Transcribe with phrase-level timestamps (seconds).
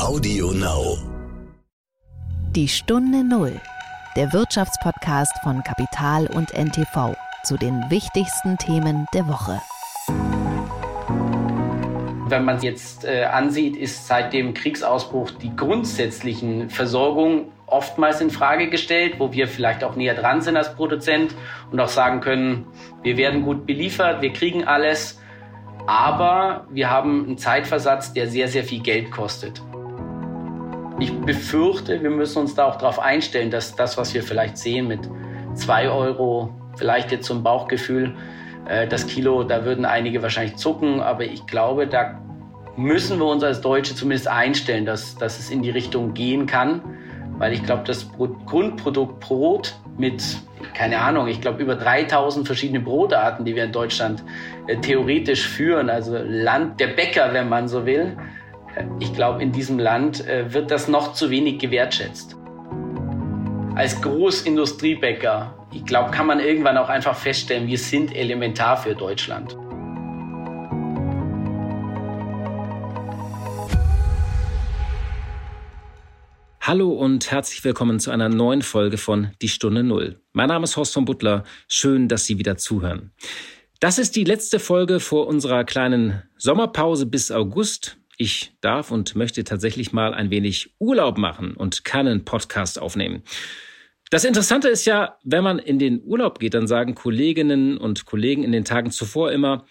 [0.00, 0.98] Audio Now.
[2.50, 3.60] Die Stunde Null.
[4.16, 9.60] Der Wirtschaftspodcast von Kapital und NTV zu den wichtigsten Themen der Woche.
[12.28, 18.30] Wenn man es jetzt äh, ansieht, ist seit dem Kriegsausbruch die grundsätzlichen Versorgung oftmals in
[18.30, 21.36] Frage gestellt, wo wir vielleicht auch näher dran sind als Produzent
[21.70, 22.66] und auch sagen können,
[23.04, 25.20] wir werden gut beliefert, wir kriegen alles,
[25.86, 29.62] aber wir haben einen Zeitversatz, der sehr, sehr viel Geld kostet.
[31.00, 34.86] Ich befürchte, wir müssen uns da auch darauf einstellen, dass das, was wir vielleicht sehen
[34.86, 35.00] mit
[35.54, 38.14] zwei Euro, vielleicht jetzt zum Bauchgefühl,
[38.68, 42.20] äh, das Kilo, da würden einige wahrscheinlich zucken, aber ich glaube, da
[42.76, 46.80] müssen wir uns als Deutsche zumindest einstellen, dass, dass es in die Richtung gehen kann,
[47.38, 48.08] weil ich glaube, das
[48.46, 50.22] Grundprodukt Brot mit,
[50.74, 54.22] keine Ahnung, ich glaube über 3000 verschiedene Brotarten, die wir in Deutschland
[54.68, 58.16] äh, theoretisch führen, also Land der Bäcker, wenn man so will,
[58.98, 62.36] ich glaube, in diesem Land äh, wird das noch zu wenig gewertschätzt.
[63.74, 69.56] Als Großindustriebäcker, ich glaube, kann man irgendwann auch einfach feststellen, wir sind elementar für Deutschland.
[76.60, 80.20] Hallo und herzlich willkommen zu einer neuen Folge von Die Stunde Null.
[80.32, 81.44] Mein Name ist Horst von Butler.
[81.68, 83.12] Schön, dass Sie wieder zuhören.
[83.80, 87.98] Das ist die letzte Folge vor unserer kleinen Sommerpause bis August.
[88.16, 93.22] Ich darf und möchte tatsächlich mal ein wenig Urlaub machen und keinen Podcast aufnehmen.
[94.10, 98.44] Das Interessante ist ja, wenn man in den Urlaub geht, dann sagen Kolleginnen und Kollegen
[98.44, 99.66] in den Tagen zuvor immer,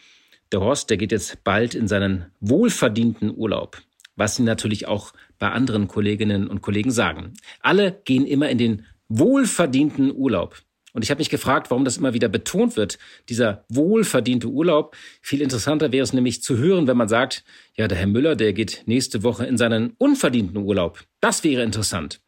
[0.51, 3.81] der Horst, der geht jetzt bald in seinen wohlverdienten Urlaub.
[4.15, 7.33] Was sie natürlich auch bei anderen Kolleginnen und Kollegen sagen.
[7.61, 10.61] Alle gehen immer in den wohlverdienten Urlaub.
[10.93, 14.95] Und ich habe mich gefragt, warum das immer wieder betont wird, dieser wohlverdiente Urlaub.
[15.21, 17.43] Viel interessanter wäre es nämlich zu hören, wenn man sagt,
[17.75, 21.03] ja, der Herr Müller, der geht nächste Woche in seinen unverdienten Urlaub.
[21.19, 22.21] Das wäre interessant.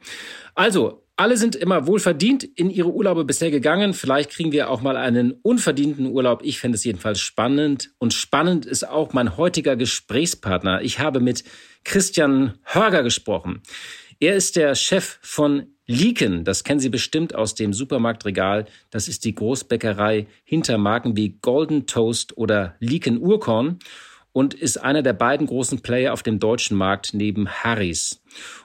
[0.56, 3.94] Also, alle sind immer wohlverdient in ihre Urlaube bisher gegangen.
[3.94, 6.42] Vielleicht kriegen wir auch mal einen unverdienten Urlaub.
[6.44, 7.92] Ich fände es jedenfalls spannend.
[8.00, 10.82] Und spannend ist auch mein heutiger Gesprächspartner.
[10.82, 11.46] Ich habe mit
[11.86, 13.62] Christian Hörger gesprochen.
[14.20, 16.44] Er ist der Chef von Lieken.
[16.44, 18.66] Das kennen Sie bestimmt aus dem Supermarktregal.
[18.90, 23.80] Das ist die Großbäckerei hinter Marken wie Golden Toast oder Lieken Urkorn
[24.32, 28.22] und ist einer der beiden großen Player auf dem deutschen Markt neben Harrys.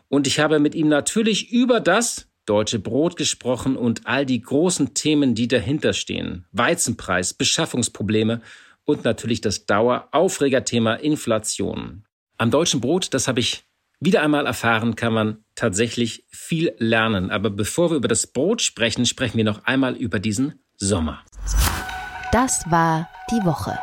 [0.09, 4.95] Und ich habe mit ihm natürlich über das, Deutsche Brot gesprochen und all die großen
[4.95, 6.47] Themen, die dahinter stehen.
[6.51, 8.41] Weizenpreis, Beschaffungsprobleme
[8.85, 12.05] und natürlich das Daueraufregerthema Inflation.
[12.39, 13.63] Am deutschen Brot, das habe ich
[14.01, 17.31] wieder einmal erfahren, kann man tatsächlich viel lernen.
[17.31, 21.23] Aber bevor wir über das Brot sprechen, sprechen wir noch einmal über diesen Sommer.
[22.33, 23.79] Das war die Woche.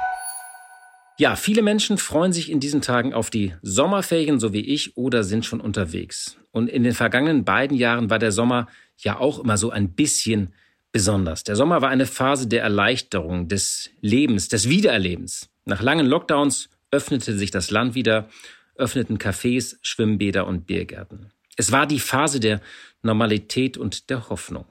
[1.19, 5.23] Ja, viele Menschen freuen sich in diesen Tagen auf die Sommerferien, so wie ich, oder
[5.23, 6.37] sind schon unterwegs.
[6.51, 8.67] Und in den vergangenen beiden Jahren war der Sommer
[8.97, 10.53] ja auch immer so ein bisschen
[10.91, 11.43] besonders.
[11.43, 15.49] Der Sommer war eine Phase der Erleichterung, des Lebens, des Wiedererlebens.
[15.65, 18.29] Nach langen Lockdowns öffnete sich das Land wieder,
[18.75, 21.31] öffneten Cafés, Schwimmbäder und Biergärten.
[21.57, 22.61] Es war die Phase der
[23.01, 24.65] Normalität und der Hoffnung.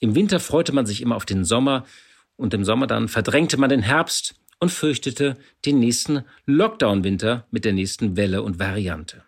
[0.00, 1.84] Im Winter freute man sich immer auf den Sommer
[2.36, 7.72] und im Sommer dann verdrängte man den Herbst und fürchtete den nächsten Lockdown-Winter mit der
[7.72, 9.24] nächsten Welle und Variante.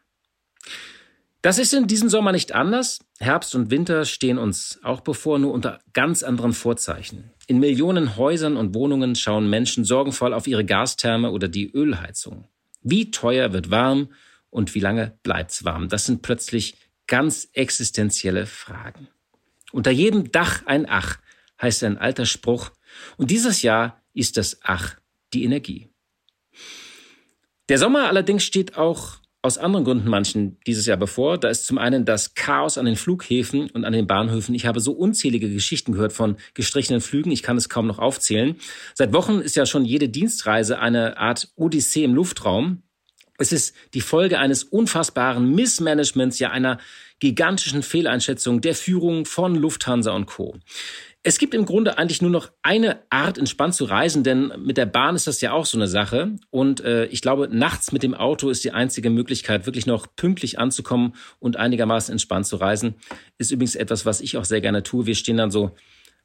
[1.42, 3.00] Das ist in diesem Sommer nicht anders.
[3.18, 7.30] Herbst und Winter stehen uns auch bevor, nur unter ganz anderen Vorzeichen.
[7.46, 12.46] In Millionen Häusern und Wohnungen schauen Menschen sorgenvoll auf ihre Gastherme oder die Ölheizung.
[12.82, 14.12] Wie teuer wird warm
[14.50, 15.88] und wie lange bleibt's warm?
[15.88, 16.76] Das sind plötzlich
[17.10, 19.08] ganz existenzielle Fragen.
[19.72, 21.18] Unter jedem Dach ein Ach
[21.60, 22.70] heißt ein alter Spruch.
[23.18, 24.96] Und dieses Jahr ist das Ach
[25.34, 25.88] die Energie.
[27.68, 31.38] Der Sommer allerdings steht auch aus anderen Gründen manchen dieses Jahr bevor.
[31.38, 34.54] Da ist zum einen das Chaos an den Flughäfen und an den Bahnhöfen.
[34.54, 37.32] Ich habe so unzählige Geschichten gehört von gestrichenen Flügen.
[37.32, 38.56] Ich kann es kaum noch aufzählen.
[38.94, 42.82] Seit Wochen ist ja schon jede Dienstreise eine Art Odyssee im Luftraum.
[43.40, 46.78] Es ist die Folge eines unfassbaren Missmanagements, ja einer
[47.20, 50.56] gigantischen Fehleinschätzung der Führung von Lufthansa und Co.
[51.22, 54.86] Es gibt im Grunde eigentlich nur noch eine Art, entspannt zu reisen, denn mit der
[54.86, 56.36] Bahn ist das ja auch so eine Sache.
[56.50, 60.58] Und äh, ich glaube, nachts mit dem Auto ist die einzige Möglichkeit, wirklich noch pünktlich
[60.58, 62.94] anzukommen und einigermaßen entspannt zu reisen.
[63.38, 65.06] Ist übrigens etwas, was ich auch sehr gerne tue.
[65.06, 65.74] Wir stehen dann so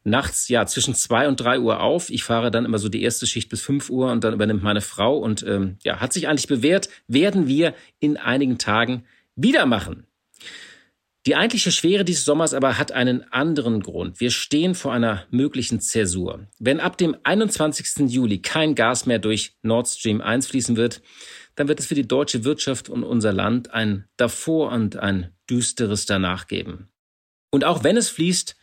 [0.05, 2.09] nachts ja zwischen zwei und drei Uhr auf.
[2.09, 4.81] Ich fahre dann immer so die erste Schicht bis fünf Uhr und dann übernimmt meine
[4.81, 9.03] Frau und ähm, ja, hat sich eigentlich bewährt, werden wir in einigen Tagen
[9.35, 10.05] wieder machen.
[11.25, 14.19] Die eigentliche Schwere dieses Sommers aber hat einen anderen Grund.
[14.19, 16.45] Wir stehen vor einer möglichen Zäsur.
[16.59, 18.11] Wenn ab dem 21.
[18.11, 21.01] Juli kein Gas mehr durch Nord Stream 1 fließen wird,
[21.55, 26.05] dann wird es für die deutsche Wirtschaft und unser Land ein davor und ein düsteres
[26.05, 26.89] danach geben.
[27.49, 28.55] Und auch wenn es fließt,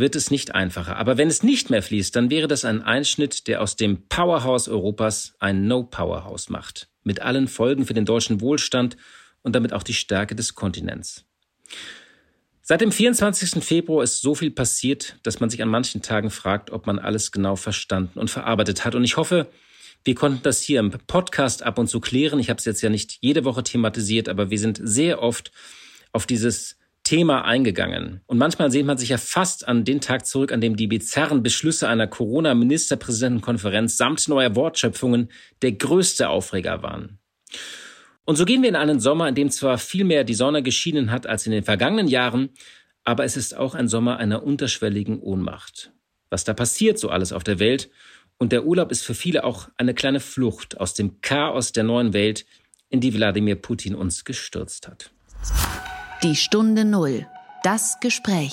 [0.00, 0.96] wird es nicht einfacher.
[0.96, 4.68] Aber wenn es nicht mehr fließt, dann wäre das ein Einschnitt, der aus dem Powerhouse
[4.68, 6.88] Europas ein No-Powerhouse macht.
[7.04, 8.96] Mit allen Folgen für den deutschen Wohlstand
[9.42, 11.24] und damit auch die Stärke des Kontinents.
[12.62, 13.64] Seit dem 24.
[13.64, 17.32] Februar ist so viel passiert, dass man sich an manchen Tagen fragt, ob man alles
[17.32, 18.94] genau verstanden und verarbeitet hat.
[18.94, 19.48] Und ich hoffe,
[20.04, 22.38] wir konnten das hier im Podcast ab und zu klären.
[22.38, 25.50] Ich habe es jetzt ja nicht jede Woche thematisiert, aber wir sind sehr oft
[26.12, 26.76] auf dieses
[27.10, 28.20] Thema eingegangen.
[28.28, 31.42] Und manchmal sehnt man sich ja fast an den Tag zurück, an dem die bizarren
[31.42, 35.28] Beschlüsse einer Corona-Ministerpräsidentenkonferenz samt neuer Wortschöpfungen
[35.60, 37.18] der größte Aufreger waren.
[38.24, 41.10] Und so gehen wir in einen Sommer, in dem zwar viel mehr die Sonne geschienen
[41.10, 42.50] hat als in den vergangenen Jahren,
[43.02, 45.90] aber es ist auch ein Sommer einer unterschwelligen Ohnmacht.
[46.28, 47.90] Was da passiert so alles auf der Welt
[48.38, 52.12] und der Urlaub ist für viele auch eine kleine Flucht aus dem Chaos der neuen
[52.12, 52.46] Welt,
[52.88, 55.10] in die Wladimir Putin uns gestürzt hat.
[56.22, 57.26] Die Stunde Null.
[57.62, 58.52] Das Gespräch.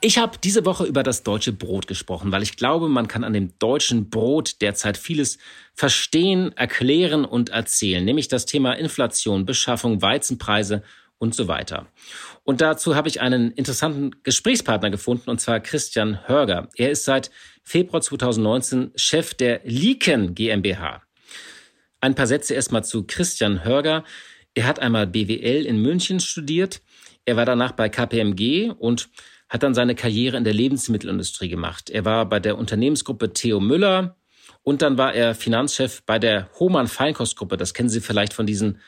[0.00, 3.32] Ich habe diese Woche über das deutsche Brot gesprochen, weil ich glaube, man kann an
[3.32, 5.38] dem deutschen Brot derzeit vieles
[5.74, 10.82] verstehen, erklären und erzählen, nämlich das Thema Inflation, Beschaffung, Weizenpreise
[11.18, 11.86] und so weiter.
[12.42, 16.68] Und dazu habe ich einen interessanten Gesprächspartner gefunden, und zwar Christian Hörger.
[16.74, 17.30] Er ist seit
[17.62, 21.00] Februar 2019 Chef der Liken GmbH.
[22.00, 24.02] Ein paar Sätze erstmal zu Christian Hörger.
[24.54, 26.80] Er hat einmal BWL in München studiert.
[27.24, 29.08] Er war danach bei KPMG und
[29.48, 31.90] hat dann seine Karriere in der Lebensmittelindustrie gemacht.
[31.90, 34.16] Er war bei der Unternehmensgruppe Theo Müller
[34.62, 37.56] und dann war er Finanzchef bei der Hohmann Feinkostgruppe.
[37.56, 38.78] Das kennen Sie vielleicht von diesen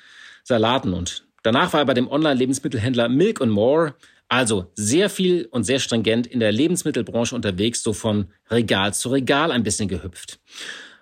[0.42, 0.94] Salaten.
[0.94, 3.94] Und danach war er bei dem Online-Lebensmittelhändler Milk More.
[4.28, 9.52] Also sehr viel und sehr stringent in der Lebensmittelbranche unterwegs, so von Regal zu Regal
[9.52, 10.40] ein bisschen gehüpft.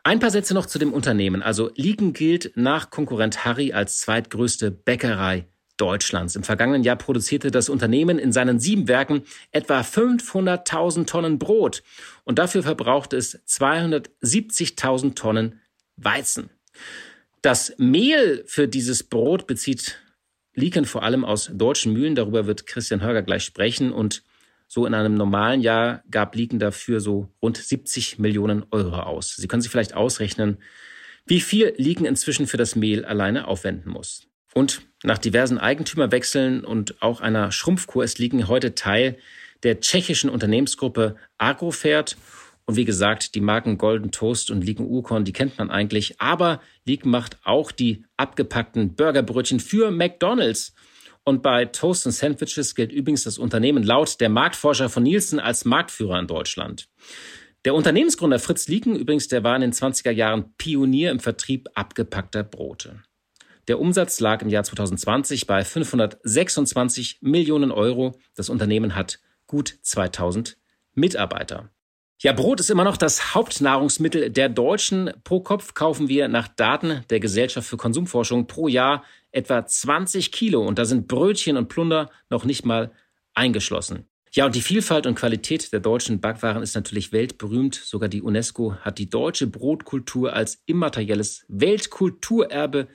[0.07, 1.43] Ein paar Sätze noch zu dem Unternehmen.
[1.43, 5.47] Also Lieken gilt nach Konkurrent Harry als zweitgrößte Bäckerei
[5.79, 6.37] Deutschlands.
[6.37, 11.83] Im vergangenen Jahr produzierte das Unternehmen in seinen sieben Werken etwa 500.000 Tonnen Brot
[12.25, 15.61] und dafür verbrauchte es 270.000 Tonnen
[15.97, 16.51] Weizen.
[17.41, 19.99] Das Mehl für dieses Brot bezieht
[20.55, 22.15] Lieken vor allem aus deutschen Mühlen.
[22.15, 24.23] Darüber wird Christian Hörger gleich sprechen und
[24.75, 29.37] so in einem normalen Jahr gab Lieken dafür so rund 70 Millionen Euro aus.
[29.37, 30.59] Sie können sich vielleicht ausrechnen,
[31.27, 34.27] wie viel Lieken inzwischen für das Mehl alleine aufwenden muss.
[34.53, 39.17] Und nach diversen Eigentümerwechseln und auch einer Schrumpfkur ist Lieken heute Teil
[39.63, 42.17] der tschechischen Unternehmensgruppe Agrofert.
[42.67, 46.21] Und wie gesagt, die Marken Golden Toast und Lieken Urkorn, die kennt man eigentlich.
[46.21, 50.75] Aber Lieken macht auch die abgepackten Burgerbrötchen für McDonald's.
[51.25, 55.65] Und bei Toast und Sandwiches gilt übrigens das Unternehmen laut der Marktforscher von Nielsen als
[55.65, 56.89] Marktführer in Deutschland.
[57.65, 62.43] Der Unternehmensgründer Fritz Lieken übrigens, der war in den 20er Jahren Pionier im Vertrieb abgepackter
[62.43, 63.03] Brote.
[63.69, 68.19] Der Umsatz lag im Jahr 2020 bei 526 Millionen Euro.
[68.35, 70.59] Das Unternehmen hat gut 2000
[70.93, 71.71] Mitarbeiter.
[72.21, 75.11] Ja, Brot ist immer noch das Hauptnahrungsmittel der Deutschen.
[75.25, 79.05] Pro Kopf kaufen wir nach Daten der Gesellschaft für Konsumforschung pro Jahr
[79.35, 82.93] etwa 20 Kilo und da sind Brötchen und Plunder noch nicht mal
[83.35, 84.09] eingeschlossen.
[84.33, 87.75] Ja, und die Vielfalt und Qualität der deutschen Backwaren ist natürlich weltberühmt.
[87.75, 92.89] Sogar die UNESCO hat die deutsche Brotkultur als immaterielles Weltkulturerbe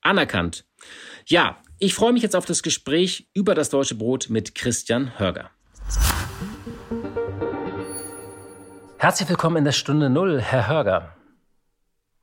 [0.00, 0.64] anerkannt.
[1.26, 5.50] Ja, ich freue mich jetzt auf das Gespräch über das deutsche Brot mit Christian Hörger.
[8.98, 11.16] Herzlich willkommen in der Stunde Null, Herr Hörger.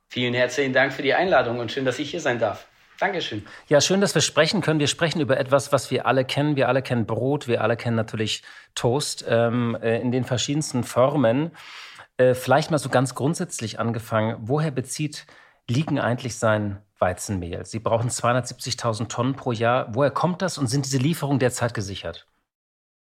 [0.08, 2.66] Vielen herzlichen Dank für die Einladung und schön, dass ich hier sein darf.
[3.04, 3.44] Dankeschön.
[3.68, 4.80] Ja, schön, dass wir sprechen können.
[4.80, 6.56] Wir sprechen über etwas, was wir alle kennen.
[6.56, 8.42] Wir alle kennen Brot, wir alle kennen natürlich
[8.74, 11.50] Toast ähm, äh, in den verschiedensten Formen.
[12.16, 14.36] Äh, vielleicht mal so ganz grundsätzlich angefangen.
[14.40, 15.26] Woher bezieht
[15.68, 17.66] Liegen eigentlich sein Weizenmehl?
[17.66, 19.94] Sie brauchen 270.000 Tonnen pro Jahr.
[19.94, 22.26] Woher kommt das und sind diese Lieferungen derzeit gesichert?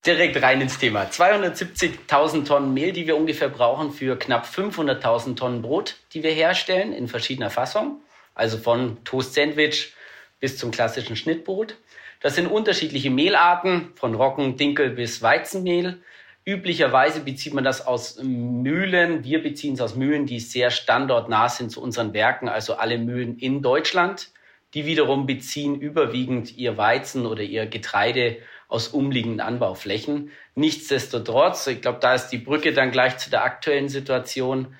[0.03, 1.03] Direkt rein ins Thema.
[1.03, 6.91] 270.000 Tonnen Mehl, die wir ungefähr brauchen für knapp 500.000 Tonnen Brot, die wir herstellen
[6.91, 8.01] in verschiedener Fassung.
[8.33, 9.93] Also von Toast-Sandwich
[10.39, 11.77] bis zum klassischen Schnittbrot.
[12.21, 16.01] Das sind unterschiedliche Mehlarten, von Roggen, Dinkel bis Weizenmehl.
[16.45, 19.23] Üblicherweise bezieht man das aus Mühlen.
[19.23, 23.37] Wir beziehen es aus Mühlen, die sehr standortnah sind zu unseren Werken, also alle Mühlen
[23.37, 24.29] in Deutschland.
[24.73, 28.37] Die wiederum beziehen überwiegend ihr Weizen oder ihr Getreide
[28.69, 30.31] aus umliegenden Anbauflächen.
[30.55, 34.75] Nichtsdestotrotz, ich glaube, da ist die Brücke dann gleich zu der aktuellen Situation.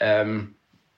[0.00, 0.56] Ähm,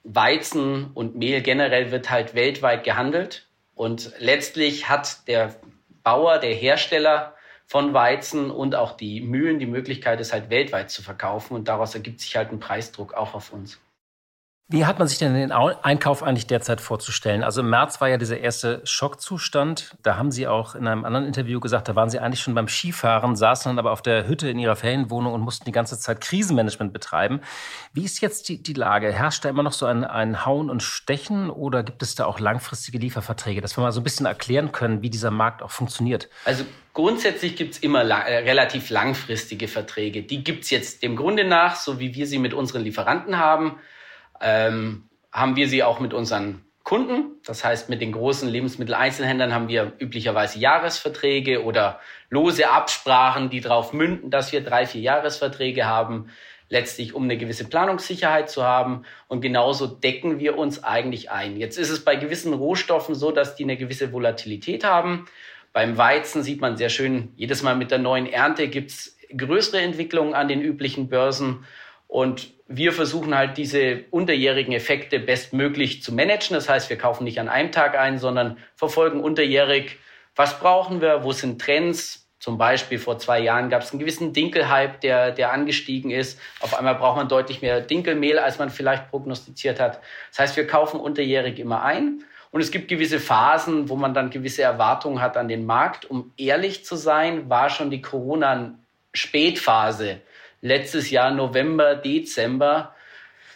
[0.09, 3.47] Weizen und Mehl generell wird halt weltweit gehandelt.
[3.75, 5.55] Und letztlich hat der
[6.03, 7.33] Bauer, der Hersteller
[7.65, 11.55] von Weizen und auch die Mühlen die Möglichkeit, es halt weltweit zu verkaufen.
[11.55, 13.79] Und daraus ergibt sich halt ein Preisdruck auch auf uns.
[14.69, 17.41] Wie hat man sich denn den Einkauf eigentlich derzeit vorzustellen?
[17.41, 19.95] Also im März war ja dieser erste Schockzustand.
[20.03, 22.67] Da haben Sie auch in einem anderen Interview gesagt, da waren Sie eigentlich schon beim
[22.67, 26.19] Skifahren, saßen dann aber auf der Hütte in Ihrer Ferienwohnung und mussten die ganze Zeit
[26.19, 27.39] Krisenmanagement betreiben.
[27.93, 29.09] Wie ist jetzt die, die Lage?
[29.09, 32.41] Herrscht da immer noch so ein, ein Hauen und Stechen oder gibt es da auch
[32.41, 33.61] langfristige Lieferverträge?
[33.61, 36.27] Dass wir mal so ein bisschen erklären können, wie dieser Markt auch funktioniert.
[36.43, 40.23] Also grundsätzlich gibt es immer la äh, relativ langfristige Verträge.
[40.23, 43.77] Die gibt es jetzt dem Grunde nach, so wie wir sie mit unseren Lieferanten haben
[44.41, 47.41] ähm, haben wir sie auch mit unseren Kunden.
[47.45, 53.91] Das heißt, mit den großen Lebensmitteleinzelhändlern haben wir üblicherweise Jahresverträge oder lose Absprachen, die darauf
[53.91, 56.29] münden, dass wir drei, vier Jahresverträge haben,
[56.69, 59.03] letztlich um eine gewisse Planungssicherheit zu haben.
[59.27, 61.57] Und genauso decken wir uns eigentlich ein.
[61.57, 65.25] Jetzt ist es bei gewissen Rohstoffen so, dass die eine gewisse Volatilität haben.
[65.73, 70.33] Beim Weizen sieht man sehr schön, jedes Mal mit der neuen Ernte gibt's größere Entwicklungen
[70.33, 71.65] an den üblichen Börsen.
[72.07, 76.55] Und wir versuchen halt diese unterjährigen Effekte bestmöglich zu managen.
[76.55, 79.97] Das heißt, wir kaufen nicht an einem Tag ein, sondern verfolgen unterjährig,
[80.35, 82.25] was brauchen wir, wo sind Trends.
[82.39, 86.39] Zum Beispiel vor zwei Jahren gab es einen gewissen Dinkelhype, der, der angestiegen ist.
[86.59, 90.01] Auf einmal braucht man deutlich mehr Dinkelmehl, als man vielleicht prognostiziert hat.
[90.29, 92.23] Das heißt, wir kaufen unterjährig immer ein.
[92.51, 96.05] Und es gibt gewisse Phasen, wo man dann gewisse Erwartungen hat an den Markt.
[96.05, 100.21] Um ehrlich zu sein, war schon die Corona-Spätphase
[100.61, 102.93] letztes Jahr November, Dezember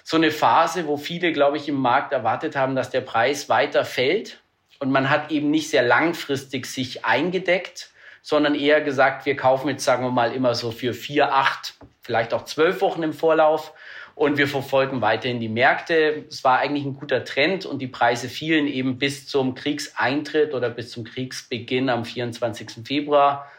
[0.03, 3.85] so eine Phase, wo viele, glaube ich, im Markt erwartet haben, dass der Preis weiter
[3.85, 4.39] fällt.
[4.79, 7.91] Und man hat eben nicht sehr langfristig sich eingedeckt,
[8.21, 12.33] sondern eher gesagt, wir kaufen jetzt, sagen wir mal, immer so für vier, acht, vielleicht
[12.33, 13.73] auch zwölf Wochen im Vorlauf.
[14.15, 16.25] Und wir verfolgen weiterhin die Märkte.
[16.27, 20.69] Es war eigentlich ein guter Trend und die Preise fielen eben bis zum Kriegseintritt oder
[20.69, 22.85] bis zum Kriegsbeginn am 24.
[22.85, 23.49] Februar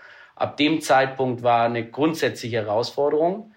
[0.42, 3.54] ab dem Zeitpunkt war eine grundsätzliche Herausforderung,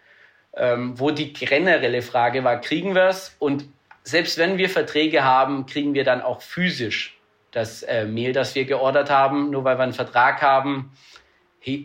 [0.56, 3.36] ähm, wo die generelle Frage war, kriegen wir es?
[3.40, 3.66] Und
[4.04, 7.18] selbst wenn wir Verträge haben, kriegen wir dann auch physisch
[7.52, 10.92] das äh, Mehl, das wir geordert haben, nur weil wir einen Vertrag haben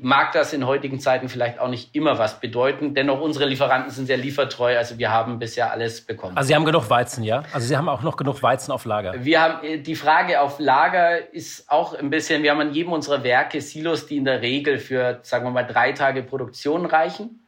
[0.03, 2.95] mag das in heutigen Zeiten vielleicht auch nicht immer was bedeuten.
[2.95, 4.77] Dennoch, unsere Lieferanten sind sehr liefertreu.
[4.77, 6.37] Also wir haben bisher alles bekommen.
[6.37, 7.45] Also Sie haben genug Weizen, ja?
[7.53, 9.15] Also Sie haben auch noch genug Weizen auf Lager.
[9.25, 12.93] Wir haben, äh, die Frage auf Lager ist auch ein bisschen, wir haben an jedem
[12.93, 17.41] unserer Werke Silos, die in der Regel für, sagen wir mal, drei Tage Produktion reichen.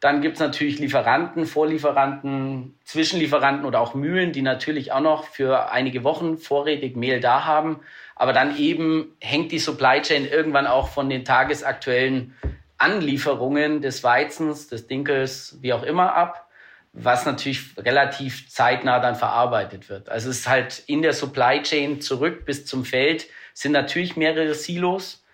[0.00, 6.04] Dann gibt's natürlich Lieferanten, Vorlieferanten, Zwischenlieferanten oder auch Mühlen, die natürlich auch noch für einige
[6.04, 7.80] Wochen vorrätig Mehl da haben.
[8.16, 12.34] Aber dann eben hängt die Supply Chain irgendwann auch von den tagesaktuellen
[12.78, 16.48] Anlieferungen des Weizens, des Dinkels, wie auch immer ab,
[16.92, 20.08] was natürlich relativ zeitnah dann verarbeitet wird.
[20.08, 24.54] Also es ist halt in der Supply Chain zurück bis zum Feld sind natürlich mehrere
[24.54, 25.24] Silos,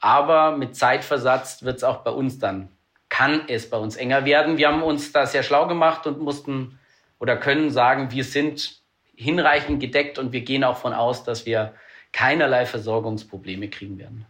[0.00, 2.68] aber mit Zeitversatz wird es auch bei uns dann,
[3.08, 4.58] kann es bei uns enger werden.
[4.58, 6.78] Wir haben uns da sehr schlau gemacht und mussten
[7.18, 8.80] oder können sagen, wir sind
[9.14, 11.74] hinreichend gedeckt und wir gehen auch von aus, dass wir
[12.16, 14.24] keinerlei Versorgungsprobleme kriegen werden.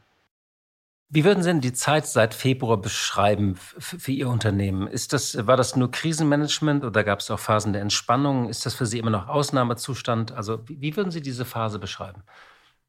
[1.08, 4.88] Wie würden Sie denn die Zeit seit Februar beschreiben für Ihr Unternehmen?
[4.88, 8.48] Ist das, war das nur Krisenmanagement oder gab es auch Phasen der Entspannung?
[8.48, 10.32] Ist das für Sie immer noch Ausnahmezustand?
[10.32, 12.24] Also wie würden Sie diese Phase beschreiben?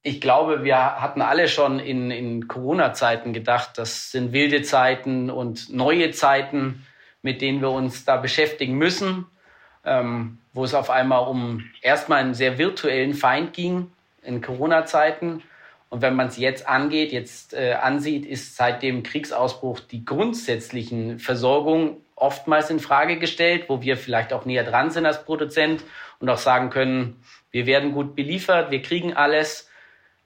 [0.02, 5.72] Ich glaube, wir hatten alle schon in, in Corona-Zeiten gedacht, das sind wilde Zeiten und
[5.72, 6.88] neue Zeiten,
[7.22, 9.28] mit denen wir uns da beschäftigen müssen,
[9.86, 13.92] ähm, wo es auf einmal um erstmal einen sehr virtuellen Feind ging,
[14.28, 15.42] in Corona-Zeiten.
[15.90, 21.20] Und wenn man es jetzt angeht, jetzt äh, ansieht, ist seit dem Kriegsausbruch die grundsätzlichen
[21.20, 25.84] Versorgung oftmals in Frage gestellt, wo wir vielleicht auch näher dran sind als Produzent
[26.20, 29.70] und auch sagen können, wir werden gut beliefert, wir kriegen alles,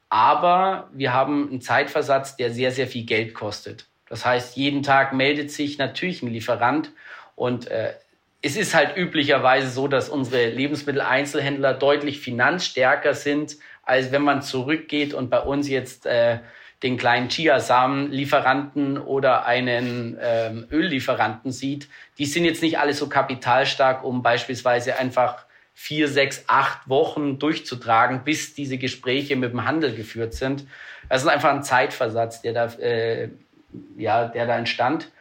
[0.10, 3.88] aber wir haben einen Zeitversatz, der sehr, sehr viel Geld kostet.
[4.08, 6.92] Das heißt, jeden Tag meldet sich natürlich ein Lieferant
[7.36, 7.94] und äh,
[8.42, 15.14] es ist halt üblicherweise so, dass unsere Lebensmitteleinzelhändler deutlich finanzstärker sind als wenn man zurückgeht
[15.14, 16.40] und bei uns jetzt äh,
[16.84, 21.88] den kleinen Chiasamen-Lieferanten oder einen ähm, Öllieferanten sieht.
[22.18, 28.24] Die sind jetzt nicht alle so kapitalstark, um beispielsweise einfach vier, sechs, acht Wochen durchzutragen,
[28.24, 30.66] bis diese Gespräche mit dem Handel geführt sind.
[31.08, 33.30] Das ist einfach ein Zeitversatz, der da, äh,
[33.98, 35.12] ja, der da entstand.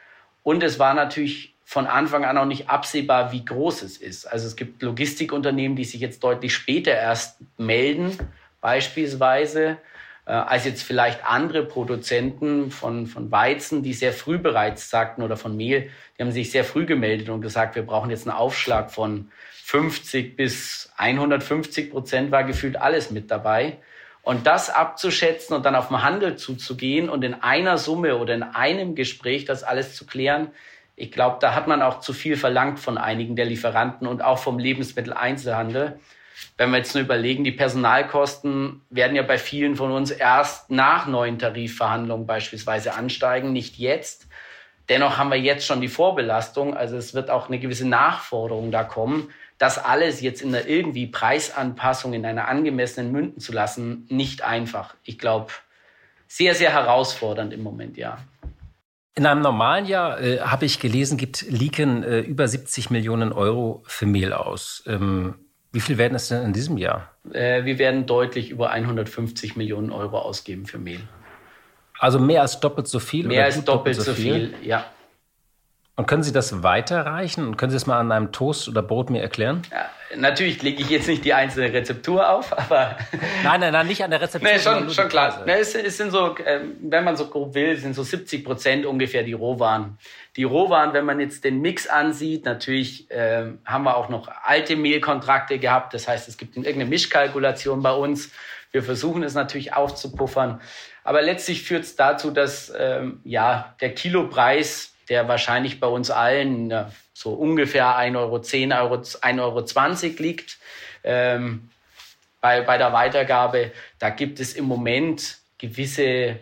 [0.43, 4.25] Und es war natürlich von Anfang an auch nicht absehbar, wie groß es ist.
[4.25, 8.17] Also es gibt Logistikunternehmen, die sich jetzt deutlich später erst melden
[8.61, 9.77] beispielsweise,
[10.25, 15.35] äh, als jetzt vielleicht andere Produzenten von, von Weizen, die sehr früh bereits sagten, oder
[15.35, 18.91] von Mehl, die haben sich sehr früh gemeldet und gesagt, wir brauchen jetzt einen Aufschlag
[18.91, 19.31] von
[19.63, 23.79] 50 bis 150 Prozent, war gefühlt alles mit dabei.
[24.23, 28.43] Und das abzuschätzen und dann auf den Handel zuzugehen und in einer Summe oder in
[28.43, 30.51] einem Gespräch das alles zu klären,
[30.95, 34.37] Ich glaube, da hat man auch zu viel verlangt von einigen der Lieferanten und auch
[34.37, 35.99] vom Lebensmitteleinzelhandel.
[36.57, 41.07] Wenn wir jetzt nur überlegen, die Personalkosten werden ja bei vielen von uns erst nach
[41.07, 44.27] neuen Tarifverhandlungen beispielsweise ansteigen, nicht jetzt.
[44.89, 48.83] Dennoch haben wir jetzt schon die Vorbelastung, also es wird auch eine gewisse Nachforderung da
[48.83, 49.29] kommen.
[49.57, 54.95] Das alles jetzt in einer irgendwie Preisanpassung in einer angemessenen münden zu lassen, nicht einfach.
[55.03, 55.51] Ich glaube,
[56.27, 58.17] sehr, sehr herausfordernd im Moment, ja.
[59.15, 63.83] In einem normalen Jahr, äh, habe ich gelesen, gibt Leaken äh, über 70 Millionen Euro
[63.85, 64.83] für Mehl aus.
[64.87, 65.35] Ähm,
[65.71, 67.11] wie viel werden es denn in diesem Jahr?
[67.31, 71.01] Äh, wir werden deutlich über 150 Millionen Euro ausgeben für Mehl.
[71.97, 73.27] Also mehr als doppelt so viel?
[73.27, 74.49] Mehr als doppelt, doppelt so viel?
[74.49, 74.85] viel, ja.
[75.97, 77.45] Und können Sie das weiterreichen?
[77.45, 79.61] Und können Sie es mal an einem Toast oder Brot mir erklären?
[79.71, 82.97] Ja, natürlich lege ich jetzt nicht die einzelne Rezeptur auf, aber.
[83.43, 84.49] nein, nein, nein, nicht an der Rezeptur.
[84.49, 85.43] nee, schon, schon klar.
[85.45, 88.85] Nee, es, es, sind so, ähm, wenn man so grob will, sind so 70 Prozent
[88.85, 89.97] ungefähr die Rohwaren.
[90.37, 94.77] Die Rohwaren, wenn man jetzt den Mix ansieht, natürlich äh, haben wir auch noch alte
[94.77, 95.93] Mehlkontrakte gehabt.
[95.93, 98.31] Das heißt, es gibt irgendeine Mischkalkulation bei uns.
[98.71, 100.61] Wir versuchen es natürlich aufzupuffern.
[101.03, 106.73] Aber letztlich führt es dazu, dass ähm, ja, der Kilopreis der wahrscheinlich bei uns allen
[107.13, 110.57] so ungefähr 1,10 Euro, 10 Euro, 1,20 Euro liegt.
[111.03, 111.69] Ähm,
[112.39, 116.39] bei, bei der Weitergabe, da gibt es im Moment gewisse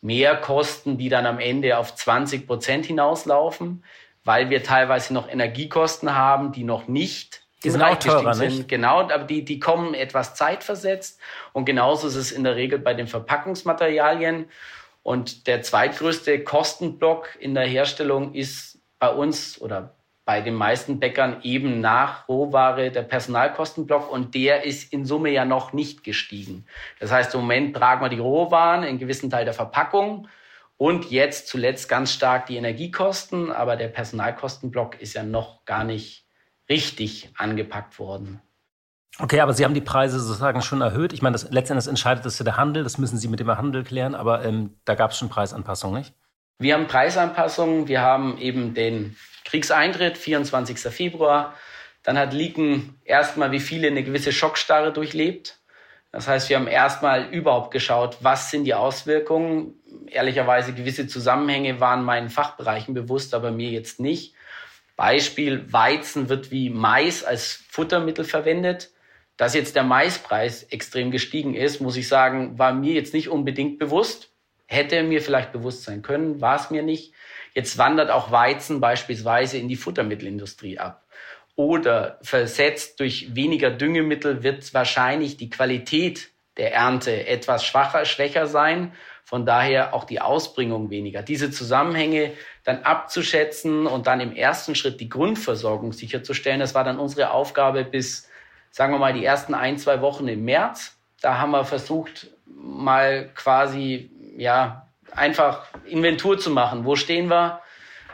[0.00, 3.84] Mehrkosten, die dann am Ende auf 20 Prozent hinauslaufen,
[4.24, 8.48] weil wir teilweise noch Energiekosten haben, die noch nicht die sind auch teurer, sind.
[8.48, 8.68] Nicht?
[8.68, 11.20] Genau, aber die, die kommen etwas zeitversetzt.
[11.52, 14.46] Und genauso ist es in der Regel bei den Verpackungsmaterialien.
[15.02, 21.40] Und der zweitgrößte Kostenblock in der Herstellung ist bei uns oder bei den meisten Bäckern
[21.42, 26.66] eben nach Rohware der Personalkostenblock und der ist in Summe ja noch nicht gestiegen.
[27.00, 30.28] Das heißt, im Moment tragen wir die Rohwaren, in gewissen Teil der Verpackung
[30.76, 36.26] und jetzt zuletzt ganz stark die Energiekosten, aber der Personalkostenblock ist ja noch gar nicht
[36.68, 38.40] richtig angepackt worden.
[39.18, 41.12] Okay, aber Sie haben die Preise sozusagen schon erhöht.
[41.12, 42.82] Ich meine, das, letztendlich entscheidet das ja der Handel.
[42.82, 44.14] Das müssen Sie mit dem Handel klären.
[44.14, 46.14] Aber ähm, da gab es schon Preisanpassungen, nicht?
[46.58, 47.88] Wir haben Preisanpassungen.
[47.88, 50.78] Wir haben eben den Kriegseintritt, 24.
[50.78, 51.54] Februar.
[52.02, 55.58] Dann hat Liken erstmal wie viele eine gewisse Schockstarre durchlebt.
[56.10, 59.74] Das heißt, wir haben erstmal überhaupt geschaut, was sind die Auswirkungen.
[60.08, 64.34] Ehrlicherweise gewisse Zusammenhänge waren meinen Fachbereichen bewusst, aber mir jetzt nicht.
[64.96, 68.90] Beispiel, Weizen wird wie Mais als Futtermittel verwendet.
[69.36, 73.78] Dass jetzt der Maispreis extrem gestiegen ist, muss ich sagen, war mir jetzt nicht unbedingt
[73.78, 74.30] bewusst.
[74.66, 77.12] Hätte mir vielleicht bewusst sein können, war es mir nicht.
[77.54, 81.06] Jetzt wandert auch Weizen beispielsweise in die Futtermittelindustrie ab.
[81.54, 88.92] Oder versetzt durch weniger Düngemittel wird wahrscheinlich die Qualität der Ernte etwas schwacher, schwächer sein.
[89.24, 91.22] Von daher auch die Ausbringung weniger.
[91.22, 92.32] Diese Zusammenhänge
[92.64, 97.84] dann abzuschätzen und dann im ersten Schritt die Grundversorgung sicherzustellen, das war dann unsere Aufgabe
[97.84, 98.28] bis
[98.72, 100.98] sagen wir mal, die ersten ein, zwei Wochen im März.
[101.20, 106.84] Da haben wir versucht, mal quasi, ja, einfach Inventur zu machen.
[106.84, 107.60] Wo stehen wir?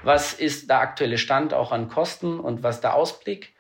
[0.03, 3.55] Was ist der aktuelle Stand auch an Kosten und was der Ausblick?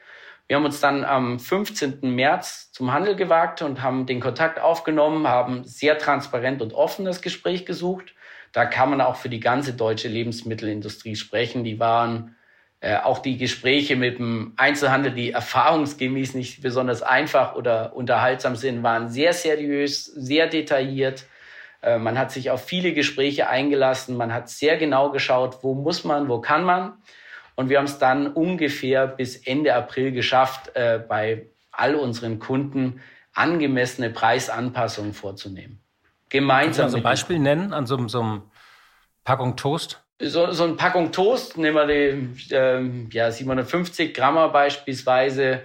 [0.48, 2.00] Wir haben uns dann am 15.
[2.02, 7.22] März zum Handel gewagt und haben den Kontakt aufgenommen, haben sehr transparent und offen das
[7.22, 8.14] Gespräch gesucht.
[8.52, 11.64] Da kann man auch für die ganze deutsche Lebensmittelindustrie sprechen.
[11.64, 12.34] Die waren
[12.80, 18.82] äh, auch die Gespräche mit dem Einzelhandel, die erfahrungsgemäß nicht besonders einfach oder unterhaltsam sind,
[18.84, 21.26] waren sehr seriös, sehr detailliert.
[21.82, 24.16] Äh, man hat sich auf viele Gespräche eingelassen.
[24.16, 26.92] Man hat sehr genau geschaut, wo muss man, wo kann man.
[27.56, 33.00] Und wir haben es dann ungefähr bis Ende April geschafft, äh, bei all unseren Kunden
[33.34, 35.80] angemessene Preisanpassungen vorzunehmen.
[36.28, 36.84] Gemeinsam.
[36.84, 38.42] Kannst du ein Beispiel nennen an so, so einem
[39.24, 40.04] Packung Toast?
[40.20, 45.62] So, so eine Packung Toast, nehmen wir die ähm, ja, 750 Gramm beispielsweise,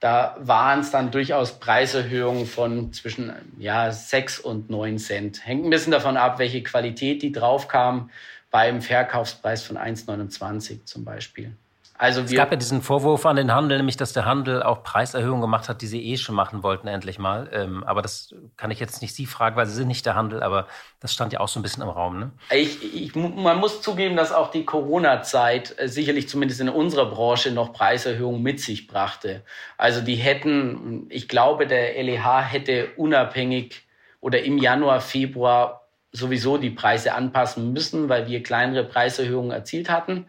[0.00, 5.46] da waren es dann durchaus Preiserhöhungen von zwischen ja, 6 und 9 Cent.
[5.46, 8.10] Hängt ein bisschen davon ab, welche Qualität die draufkam,
[8.50, 11.56] beim Verkaufspreis von 1,29 zum Beispiel.
[12.02, 15.40] Also es gab ja diesen Vorwurf an den Handel, nämlich dass der Handel auch Preiserhöhungen
[15.40, 17.48] gemacht hat, die sie eh schon machen wollten, endlich mal.
[17.52, 20.42] Ähm, aber das kann ich jetzt nicht Sie fragen, weil Sie sind nicht der Handel,
[20.42, 20.66] aber
[20.98, 22.18] das stand ja auch so ein bisschen im Raum.
[22.18, 22.32] Ne?
[22.50, 27.52] Ich, ich, man muss zugeben, dass auch die Corona-Zeit äh, sicherlich zumindest in unserer Branche
[27.52, 29.44] noch Preiserhöhungen mit sich brachte.
[29.78, 33.86] Also die hätten, ich glaube, der LEH hätte unabhängig
[34.18, 40.26] oder im Januar, Februar sowieso die Preise anpassen müssen, weil wir kleinere Preiserhöhungen erzielt hatten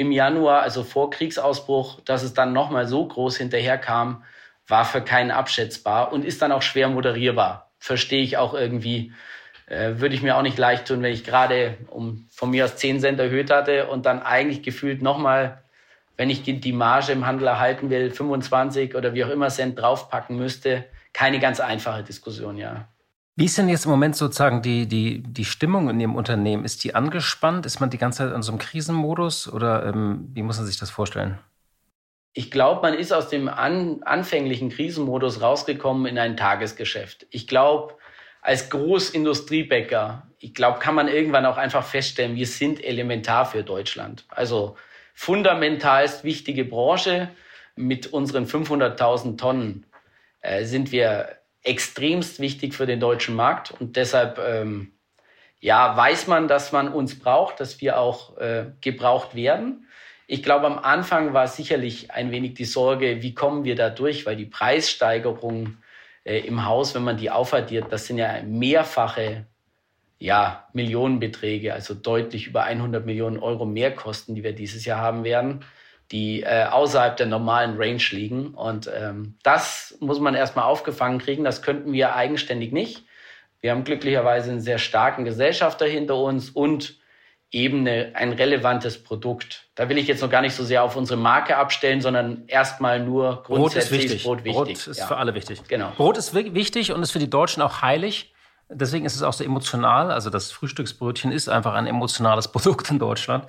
[0.00, 4.24] im Januar, also vor Kriegsausbruch, dass es dann nochmal so groß hinterherkam,
[4.66, 7.70] war für keinen abschätzbar und ist dann auch schwer moderierbar.
[7.78, 9.12] Verstehe ich auch irgendwie.
[9.66, 12.76] äh, würde ich mir auch nicht leicht tun, wenn ich gerade um von mir aus
[12.76, 15.62] 10 Cent erhöht hatte und dann eigentlich gefühlt nochmal,
[16.16, 20.36] wenn ich die Marge im Handel erhalten will, 25 oder wie auch immer Cent draufpacken
[20.36, 20.86] müsste.
[21.12, 22.88] Keine ganz einfache Diskussion, ja.
[23.36, 26.64] Wie ist denn jetzt im Moment sozusagen die, die, die Stimmung in Ihrem Unternehmen?
[26.64, 27.64] Ist die angespannt?
[27.64, 30.78] Ist man die ganze Zeit in so einem Krisenmodus oder ähm, wie muss man sich
[30.78, 31.38] das vorstellen?
[32.32, 37.26] Ich glaube, man ist aus dem an, anfänglichen Krisenmodus rausgekommen in ein Tagesgeschäft.
[37.30, 37.94] Ich glaube,
[38.42, 44.24] als Großindustriebäcker, ich glaube, kann man irgendwann auch einfach feststellen, wir sind elementar für Deutschland.
[44.28, 44.76] Also
[45.14, 47.30] fundamentalst wichtige Branche.
[47.76, 49.86] Mit unseren 500.000 Tonnen
[50.40, 53.72] äh, sind wir extremst wichtig für den deutschen Markt.
[53.78, 54.92] Und deshalb ähm,
[55.60, 59.86] ja weiß man, dass man uns braucht, dass wir auch äh, gebraucht werden.
[60.26, 64.26] Ich glaube, am Anfang war sicherlich ein wenig die Sorge, wie kommen wir da durch,
[64.26, 65.78] weil die Preissteigerung
[66.24, 69.46] äh, im Haus, wenn man die aufaddiert, das sind ja mehrfache
[70.20, 75.64] ja, Millionenbeträge, also deutlich über 100 Millionen Euro Mehrkosten, die wir dieses Jahr haben werden,
[76.12, 78.48] die äh, außerhalb der normalen Range liegen.
[78.54, 81.44] Und ähm, das muss man erstmal aufgefangen kriegen.
[81.44, 83.04] Das könnten wir eigenständig nicht.
[83.60, 86.98] Wir haben glücklicherweise einen sehr starken Gesellschafter hinter uns und
[87.52, 89.68] eben ein relevantes Produkt.
[89.74, 93.00] Da will ich jetzt noch gar nicht so sehr auf unsere Marke abstellen, sondern erstmal
[93.00, 94.54] nur grundsätzlich Brot ist, Brot wichtig.
[94.54, 95.06] Brot ist ja.
[95.06, 95.60] für alle wichtig.
[95.66, 95.90] Genau.
[95.96, 98.32] Brot ist wichtig und ist für die Deutschen auch heilig.
[98.72, 100.10] Deswegen ist es auch so emotional.
[100.10, 103.46] Also das Frühstücksbrötchen ist einfach ein emotionales Produkt in Deutschland.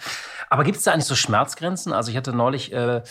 [0.50, 1.94] Aber gibt es da eigentlich so Schmerzgrenzen?
[1.94, 3.02] Also ich hatte neulich äh,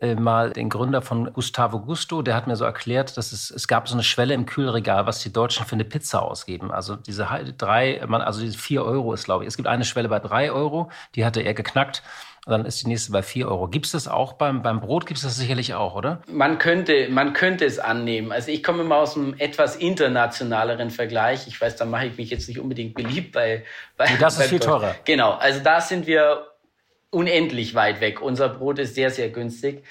[0.00, 3.68] äh, mal den Gründer von Gustavo Gusto, der hat mir so erklärt, dass es, es
[3.68, 6.72] gab so eine Schwelle im Kühlregal, was die Deutschen für eine Pizza ausgeben.
[6.72, 9.48] Also diese drei, also diese vier Euro ist, glaube ich.
[9.48, 12.02] Es gibt eine Schwelle bei drei Euro, die hatte er geknackt.
[12.46, 13.68] Und dann ist die nächste bei vier Euro.
[13.68, 15.06] Gibt es das auch beim, beim Brot?
[15.06, 16.20] Gibt es das sicherlich auch, oder?
[16.26, 18.32] Man könnte, man könnte es annehmen.
[18.32, 21.46] Also ich komme immer aus einem etwas internationaleren Vergleich.
[21.46, 23.64] Ich weiß, da mache ich mich jetzt nicht unbedingt beliebt bei.
[23.96, 24.94] bei das ist viel teurer.
[25.06, 25.32] Genau.
[25.32, 26.46] Also da sind wir
[27.10, 28.20] unendlich weit weg.
[28.20, 29.82] Unser Brot ist sehr, sehr günstig.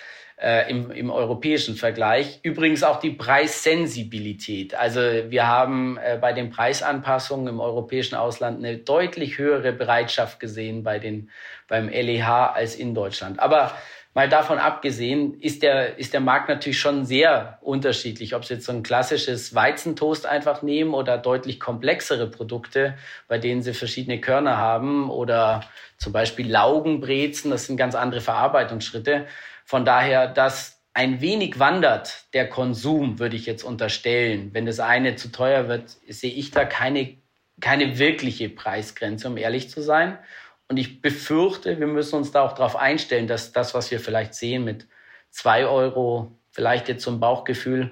[0.43, 2.41] Äh, im, im europäischen Vergleich.
[2.43, 4.75] Übrigens auch die Preissensibilität.
[4.75, 10.83] Also wir haben äh, bei den Preisanpassungen im europäischen Ausland eine deutlich höhere Bereitschaft gesehen
[10.83, 11.29] bei den,
[11.69, 13.39] beim LEH als in Deutschland.
[13.39, 13.71] Aber
[14.13, 18.35] mal davon abgesehen, ist der, ist der Markt natürlich schon sehr unterschiedlich.
[18.35, 22.95] Ob Sie jetzt so ein klassisches Weizentoast einfach nehmen oder deutlich komplexere Produkte,
[23.29, 25.63] bei denen Sie verschiedene Körner haben oder
[25.97, 29.25] zum Beispiel Laugenbrezen, das sind ganz andere Verarbeitungsschritte.
[29.65, 34.49] Von daher, dass ein wenig wandert der Konsum, würde ich jetzt unterstellen.
[34.53, 37.17] Wenn das eine zu teuer wird, sehe ich da keine,
[37.59, 40.19] keine wirkliche Preisgrenze, um ehrlich zu sein.
[40.67, 44.35] Und ich befürchte, wir müssen uns da auch darauf einstellen, dass das, was wir vielleicht
[44.35, 44.87] sehen mit
[45.29, 47.91] zwei Euro, vielleicht jetzt zum Bauchgefühl,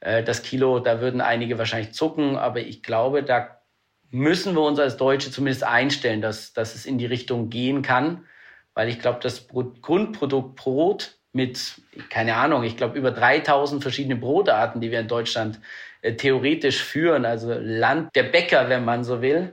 [0.00, 2.36] äh, das Kilo, da würden einige wahrscheinlich zucken.
[2.36, 3.62] Aber ich glaube, da
[4.10, 8.26] müssen wir uns als Deutsche zumindest einstellen, dass, dass es in die Richtung gehen kann.
[8.74, 11.80] Weil ich glaube, das Grundprodukt Brot mit,
[12.10, 15.60] keine Ahnung, ich glaube über 3000 verschiedene Brotarten, die wir in Deutschland
[16.02, 19.52] äh, theoretisch führen, also Land der Bäcker, wenn man so will,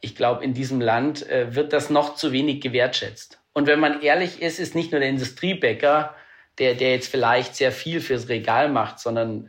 [0.00, 3.40] ich glaube, in diesem Land äh, wird das noch zu wenig gewertschätzt.
[3.52, 6.14] Und wenn man ehrlich ist, ist nicht nur der Industriebäcker,
[6.58, 9.48] der, der jetzt vielleicht sehr viel fürs Regal macht, sondern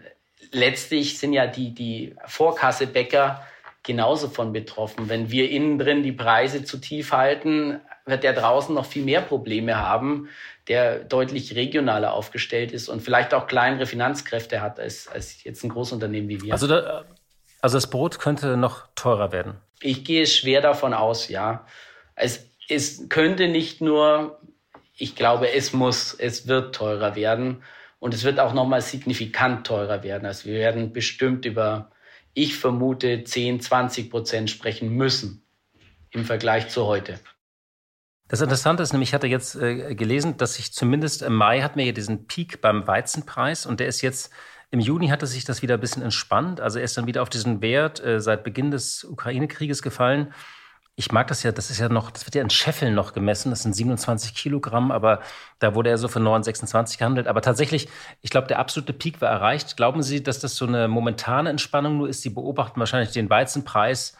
[0.51, 3.45] letztlich sind ja die, die Vorkassebäcker
[3.83, 5.09] genauso von betroffen.
[5.09, 9.21] Wenn wir innen drin die Preise zu tief halten, wird der draußen noch viel mehr
[9.21, 10.29] Probleme haben,
[10.67, 15.69] der deutlich regionaler aufgestellt ist und vielleicht auch kleinere Finanzkräfte hat als, als jetzt ein
[15.69, 16.53] Großunternehmen wie wir.
[16.53, 17.05] Also, da,
[17.61, 19.55] also das Brot könnte noch teurer werden.
[19.81, 21.65] Ich gehe schwer davon aus, ja.
[22.15, 24.39] Es, es könnte nicht nur,
[24.97, 27.63] ich glaube, es muss, es wird teurer werden.
[27.99, 30.25] Und es wird auch nochmal signifikant teurer werden.
[30.25, 31.91] Also wir werden bestimmt über,
[32.33, 35.43] ich vermute, 10, 20 Prozent sprechen müssen
[36.11, 37.19] im Vergleich zu heute.
[38.29, 41.79] Das Interessante ist nämlich, ich hatte jetzt äh, gelesen, dass sich zumindest im Mai hatten
[41.79, 44.31] wir ja diesen Peak beim Weizenpreis und der ist jetzt
[44.71, 46.61] im Juni hatte sich das wieder ein bisschen entspannt.
[46.61, 50.31] Also er ist dann wieder auf diesen Wert äh, seit Beginn des Ukraine-Krieges gefallen.
[50.95, 53.49] Ich mag das ja, das ist ja noch, das wird ja in Scheffeln noch gemessen,
[53.49, 55.21] das sind 27 Kilogramm, aber
[55.57, 57.27] da wurde er so für 9,26 gehandelt.
[57.27, 57.89] Aber tatsächlich,
[58.21, 59.75] ich glaube, der absolute Peak war erreicht.
[59.75, 62.21] Glauben Sie, dass das so eine momentane Entspannung nur ist?
[62.21, 64.15] Sie beobachten wahrscheinlich den Weizenpreis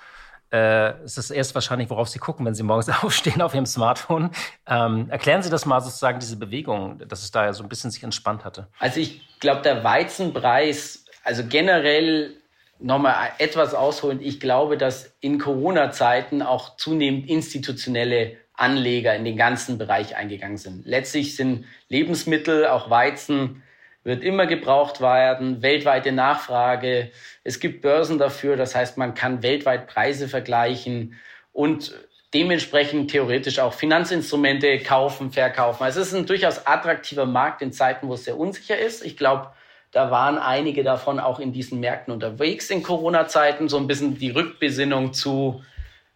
[0.52, 4.32] äh, ist das erst wahrscheinlich, worauf Sie gucken, wenn Sie morgens aufstehen auf Ihrem Smartphone.
[4.68, 7.92] Ähm, erklären Sie das mal sozusagen, diese Bewegung, dass es da ja so ein bisschen
[7.92, 8.68] sich entspannt hatte.
[8.80, 12.36] Also ich glaube, der Weizenpreis, also generell
[12.80, 19.78] nochmal etwas ausholend, ich glaube, dass in Corona-Zeiten auch zunehmend institutionelle Anleger in den ganzen
[19.78, 20.86] Bereich eingegangen sind.
[20.86, 23.64] Letztlich sind Lebensmittel, auch Weizen,
[24.04, 27.12] wird immer gebraucht werden, weltweite Nachfrage.
[27.44, 31.16] Es gibt Börsen dafür, das heißt, man kann weltweit Preise vergleichen
[31.52, 31.94] und
[32.34, 35.84] dementsprechend theoretisch auch Finanzinstrumente kaufen, verkaufen.
[35.84, 39.04] Also es ist ein durchaus attraktiver Markt in Zeiten, wo es sehr unsicher ist.
[39.04, 39.52] Ich glaube,
[39.92, 44.30] da waren einige davon auch in diesen Märkten unterwegs in Corona-Zeiten, so ein bisschen die
[44.30, 45.64] Rückbesinnung zu,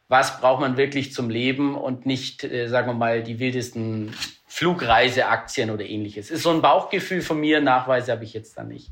[0.08, 4.14] was braucht man wirklich zum Leben und nicht, äh, sagen wir mal, die wildesten
[4.54, 6.30] Flugreiseaktien oder ähnliches.
[6.30, 8.92] Ist so ein Bauchgefühl von mir, Nachweise habe ich jetzt da nicht.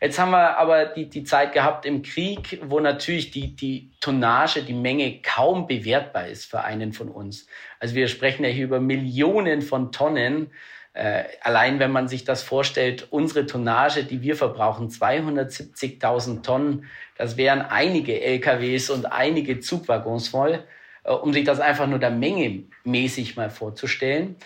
[0.00, 4.62] Jetzt haben wir aber die, die Zeit gehabt im Krieg, wo natürlich die, die Tonnage,
[4.62, 7.46] die Menge kaum bewertbar ist für einen von uns.
[7.80, 10.50] Also wir sprechen ja hier über Millionen von Tonnen.
[10.94, 16.86] Äh, allein wenn man sich das vorstellt, unsere Tonnage, die wir verbrauchen, 270.000 Tonnen,
[17.18, 20.64] das wären einige LKWs und einige Zugwaggons voll,
[21.04, 24.36] äh, um sich das einfach nur der Menge mäßig mal vorzustellen.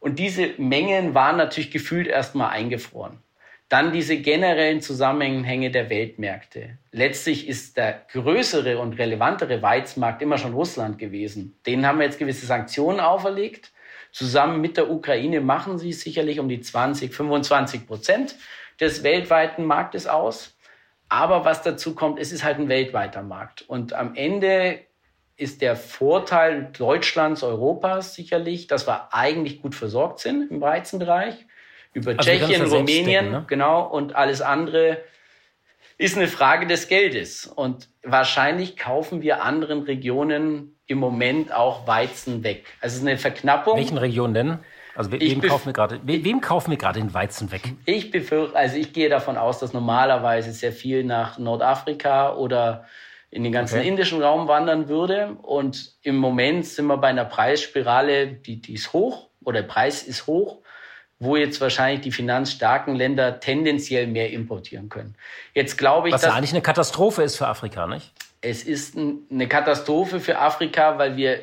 [0.00, 3.18] Und diese Mengen waren natürlich gefühlt erstmal eingefroren.
[3.68, 6.78] Dann diese generellen Zusammenhänge der Weltmärkte.
[6.90, 11.58] Letztlich ist der größere und relevantere Weizenmarkt immer schon Russland gewesen.
[11.66, 13.72] Denen haben wir jetzt gewisse Sanktionen auferlegt.
[14.10, 18.36] Zusammen mit der Ukraine machen sie sicherlich um die 20, 25 Prozent
[18.80, 20.56] des weltweiten Marktes aus.
[21.10, 23.62] Aber was dazu kommt, es ist halt ein weltweiter Markt.
[23.62, 24.80] Und am Ende
[25.38, 31.46] ist der Vorteil Deutschlands, Europas sicherlich, dass wir eigentlich gut versorgt sind im Weizenbereich.
[31.94, 33.44] Über also Tschechien, Rumänien, ne?
[33.46, 34.98] genau, und alles andere
[35.96, 37.46] ist eine Frage des Geldes.
[37.46, 42.66] Und wahrscheinlich kaufen wir anderen Regionen im Moment auch Weizen weg.
[42.80, 43.76] Also es ist eine Verknappung.
[43.78, 44.58] Welchen Regionen denn?
[44.96, 47.62] Also wem kaufen wir gerade, wem kaufen wir gerade den Weizen weg?
[47.84, 52.86] Ich befürchte, also ich gehe davon aus, dass normalerweise sehr viel nach Nordafrika oder
[53.30, 53.88] in den ganzen okay.
[53.88, 55.36] indischen Raum wandern würde.
[55.42, 60.02] Und im Moment sind wir bei einer Preisspirale, die, die ist hoch oder der Preis
[60.02, 60.58] ist hoch,
[61.18, 65.16] wo jetzt wahrscheinlich die finanzstarken Länder tendenziell mehr importieren können.
[65.52, 68.12] Jetzt glaube ich, was ja eigentlich eine Katastrophe ist für Afrika, nicht?
[68.40, 71.40] Es ist eine Katastrophe für Afrika, weil wir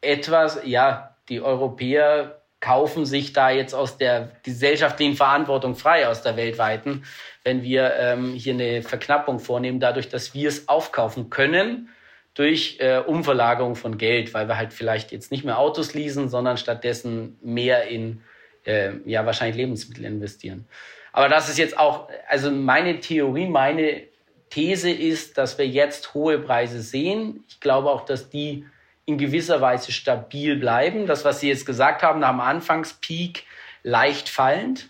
[0.00, 6.38] etwas, ja, die Europäer kaufen sich da jetzt aus der gesellschaftlichen Verantwortung frei, aus der
[6.38, 7.04] weltweiten,
[7.42, 11.90] wenn wir ähm, hier eine Verknappung vornehmen, dadurch, dass wir es aufkaufen können
[12.32, 16.56] durch äh, Umverlagerung von Geld, weil wir halt vielleicht jetzt nicht mehr Autos leasen, sondern
[16.56, 18.22] stattdessen mehr in
[18.64, 20.66] äh, ja wahrscheinlich Lebensmittel investieren.
[21.12, 24.04] Aber das ist jetzt auch, also meine Theorie, meine
[24.48, 27.44] These ist, dass wir jetzt hohe Preise sehen.
[27.46, 28.64] Ich glaube auch, dass die
[29.06, 31.06] in gewisser Weise stabil bleiben.
[31.06, 33.44] Das, was Sie jetzt gesagt haben, dem Anfangspeak
[33.82, 34.88] leicht fallend.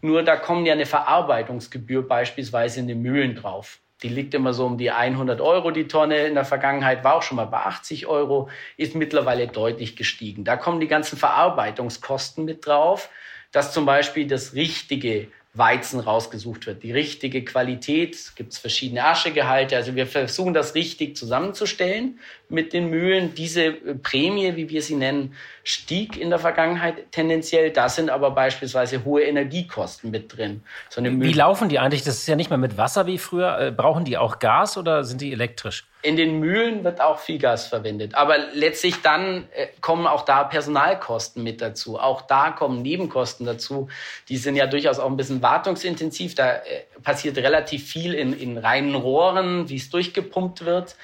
[0.00, 3.78] Nur da kommt ja eine Verarbeitungsgebühr beispielsweise in den Mühlen drauf.
[4.02, 6.26] Die liegt immer so um die 100 Euro die Tonne.
[6.26, 10.44] In der Vergangenheit war auch schon mal bei 80 Euro, ist mittlerweile deutlich gestiegen.
[10.44, 13.08] Da kommen die ganzen Verarbeitungskosten mit drauf,
[13.50, 16.82] dass zum Beispiel das richtige Weizen rausgesucht wird.
[16.82, 19.76] Die richtige Qualität, gibt es verschiedene Aschegehalte.
[19.76, 23.34] Also wir versuchen das richtig zusammenzustellen mit den Mühlen.
[23.36, 27.70] Diese äh, Prämie, wie wir sie nennen, stieg in der Vergangenheit tendenziell.
[27.70, 30.62] Da sind aber beispielsweise hohe Energiekosten mit drin.
[30.90, 32.02] So wie laufen die eigentlich?
[32.02, 33.58] Das ist ja nicht mehr mit Wasser wie früher.
[33.60, 35.86] Äh, brauchen die auch Gas oder sind die elektrisch?
[36.04, 38.14] In den Mühlen wird auch viel Gas verwendet.
[38.14, 41.98] Aber letztlich dann äh, kommen auch da Personalkosten mit dazu.
[41.98, 43.88] Auch da kommen Nebenkosten dazu.
[44.28, 46.34] Die sind ja durchaus auch ein bisschen wartungsintensiv.
[46.34, 50.94] Da äh, passiert relativ viel in, in reinen Rohren, wie es durchgepumpt wird.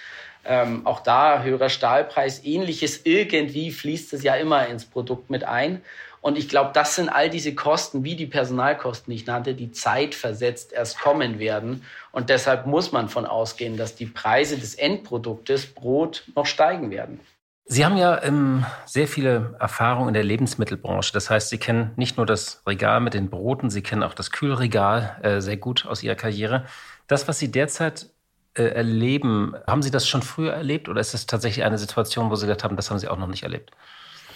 [0.44, 3.00] Ähm, auch da höherer Stahlpreis, ähnliches.
[3.04, 5.80] Irgendwie fließt es ja immer ins Produkt mit ein.
[6.20, 9.72] Und ich glaube, das sind all diese Kosten, wie die Personalkosten, die ich nannte, die
[9.72, 11.85] zeitversetzt erst kommen werden.
[12.12, 17.20] Und deshalb muss man von ausgehen, dass die Preise des Endproduktes Brot noch steigen werden.
[17.64, 21.12] Sie haben ja ähm, sehr viele Erfahrungen in der Lebensmittelbranche.
[21.12, 24.33] Das heißt, Sie kennen nicht nur das Regal mit den Broten, Sie kennen auch das
[24.33, 26.64] Kühlregal äh, sehr gut aus Ihrer Karriere.
[27.06, 28.11] Das, was Sie derzeit
[28.54, 32.35] äh, erleben, haben Sie das schon früher erlebt oder ist das tatsächlich eine Situation, wo
[32.35, 33.70] Sie gesagt haben, das haben Sie auch noch nicht erlebt?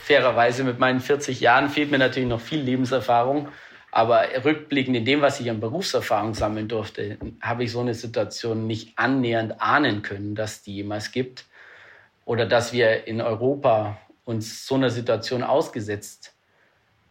[0.05, 3.49] Fairerweise mit meinen 40 Jahren fehlt mir natürlich noch viel Lebenserfahrung.
[3.91, 8.67] Aber rückblickend in dem, was ich an Berufserfahrung sammeln durfte, habe ich so eine Situation
[8.67, 11.47] nicht annähernd ahnen können, dass die jemals gibt.
[12.27, 16.35] Oder dass wir in Europa uns so einer Situation ausgesetzt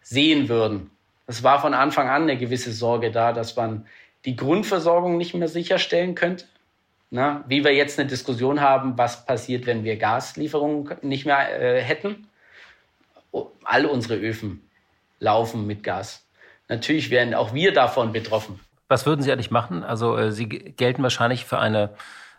[0.01, 0.91] sehen würden.
[1.25, 3.87] Es war von Anfang an eine gewisse Sorge da, dass man
[4.25, 6.45] die Grundversorgung nicht mehr sicherstellen könnte.
[7.09, 11.81] Na, wie wir jetzt eine Diskussion haben, was passiert, wenn wir Gaslieferungen nicht mehr äh,
[11.81, 12.27] hätten
[13.63, 14.69] all unsere Öfen
[15.19, 16.27] laufen mit Gas.
[16.69, 18.59] Natürlich werden auch wir davon betroffen.
[18.87, 19.83] Was würden Sie eigentlich machen?
[19.83, 21.95] Also äh, Sie gelten wahrscheinlich für eine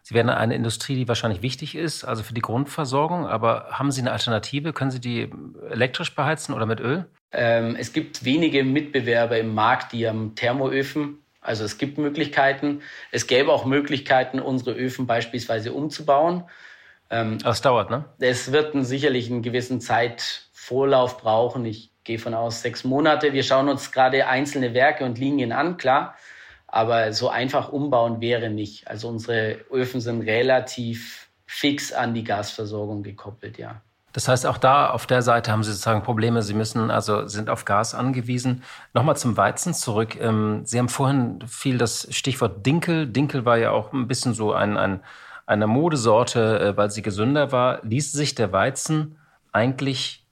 [0.07, 3.27] Sie werden eine Industrie, die wahrscheinlich wichtig ist, also für die Grundversorgung.
[3.27, 4.75] Aber haben Sie eine Alternative?
[4.75, 5.31] Können Sie die
[5.71, 7.07] elektrisch beheizen oder mit Öl?
[7.33, 11.25] Ähm, es gibt wenige Mitbewerber im Markt, die haben Thermoöfen.
[11.41, 12.83] Also es gibt Möglichkeiten.
[13.13, 16.45] Es gäbe auch Möglichkeiten, unsere Öfen beispielsweise umzubauen.
[17.09, 18.05] Ähm, das dauert, ne?
[18.19, 19.81] Es wird einen, sicherlich einen gewissen
[20.65, 21.65] Zeitvorlauf brauchen.
[21.67, 23.33] Ich gehe von aus sechs Monate.
[23.33, 26.15] Wir schauen uns gerade einzelne Werke und Linien an, klar.
[26.67, 28.89] Aber so einfach umbauen wäre nicht.
[28.89, 33.81] Also unsere Öfen sind relativ fix an die Gasversorgung gekoppelt, ja.
[34.13, 36.43] Das heißt, auch da auf der Seite haben Sie sozusagen Probleme.
[36.43, 38.63] Sie müssen also sind auf Gas angewiesen.
[38.93, 40.17] Nochmal zum Weizen zurück.
[40.21, 43.09] Ähm, Sie haben vorhin viel das Stichwort Dinkel.
[43.09, 45.01] Dinkel war ja auch ein bisschen so ein, ein
[45.47, 47.85] eine Modesorte, äh, weil sie gesünder war.
[47.85, 49.19] Ließ sich der Weizen
[49.53, 50.24] eigentlich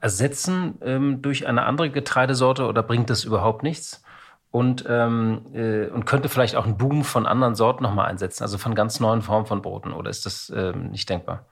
[0.00, 4.02] ersetzen ähm, durch eine andere Getreidesorte oder bringt das überhaupt nichts?
[4.50, 8.56] Und, ähm, äh, und könnte vielleicht auch einen Boom von anderen Sorten nochmal einsetzen, also
[8.56, 11.44] von ganz neuen Formen von Broten, oder ist das ähm, nicht denkbar?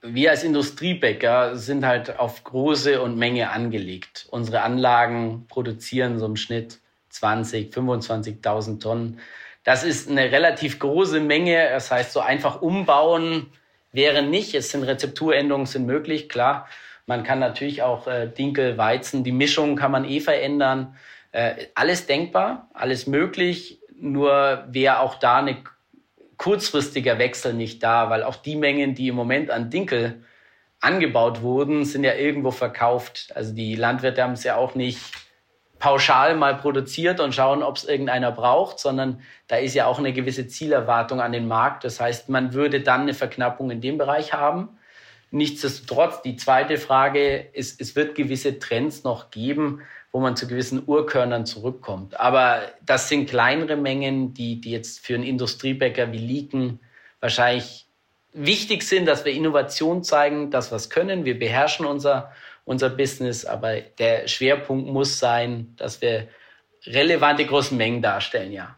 [0.00, 4.28] Wir als Industriebäcker sind halt auf große und Menge angelegt.
[4.30, 6.78] Unsere Anlagen produzieren so im Schnitt
[7.10, 9.18] 20, 25.000 Tonnen.
[9.64, 11.68] Das ist eine relativ große Menge.
[11.70, 13.48] Das heißt, so einfach umbauen
[13.92, 14.54] wäre nicht.
[14.54, 16.68] Es sind Rezepturänderungen sind möglich, klar.
[17.08, 20.94] Man kann natürlich auch äh, Dinkel, Weizen, die Mischung kann man eh verändern.
[21.32, 23.80] Äh, alles denkbar, alles möglich.
[23.98, 25.64] Nur wäre auch da eine
[26.36, 30.22] kurzfristiger Wechsel nicht da, weil auch die Mengen, die im Moment an Dinkel
[30.80, 33.32] angebaut wurden, sind ja irgendwo verkauft.
[33.34, 35.00] Also die Landwirte haben es ja auch nicht
[35.78, 40.12] pauschal mal produziert und schauen, ob es irgendeiner braucht, sondern da ist ja auch eine
[40.12, 41.84] gewisse Zielerwartung an den Markt.
[41.84, 44.77] Das heißt, man würde dann eine Verknappung in dem Bereich haben.
[45.30, 50.82] Nichtsdestotrotz, die zweite Frage ist, es wird gewisse Trends noch geben, wo man zu gewissen
[50.86, 52.18] Urkörnern zurückkommt.
[52.18, 56.80] Aber das sind kleinere Mengen, die, die jetzt für einen Industriebäcker wie Liken
[57.20, 57.86] wahrscheinlich
[58.32, 61.26] wichtig sind, dass wir Innovation zeigen, dass wir es können.
[61.26, 62.32] Wir beherrschen unser,
[62.64, 66.28] unser Business, aber der Schwerpunkt muss sein, dass wir
[66.86, 68.77] relevante große Mengen darstellen, ja.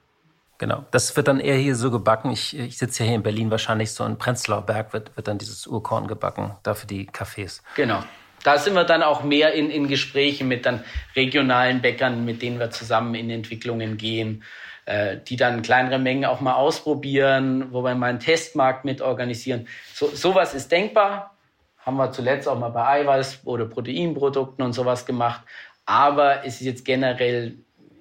[0.61, 2.31] Genau, das wird dann eher hier so gebacken.
[2.31, 5.39] Ich, ich sitze ja hier in Berlin, wahrscheinlich so in Prenzlauer Berg wird, wird dann
[5.39, 7.63] dieses Urkorn gebacken, dafür die Cafés.
[7.77, 8.05] Genau.
[8.45, 10.85] Da sind wir dann auch mehr in, in Gesprächen mit dann
[11.17, 14.45] regionalen Bäckern, mit denen wir zusammen in Entwicklungen gehen,
[14.85, 19.67] äh, die dann kleinere Mengen auch mal ausprobieren, wo wir mal einen Testmarkt mit organisieren.
[19.95, 21.39] So, sowas ist denkbar.
[21.79, 25.41] Haben wir zuletzt auch mal bei Eiweiß- oder Proteinprodukten und sowas gemacht.
[25.87, 27.57] Aber es ist jetzt generell,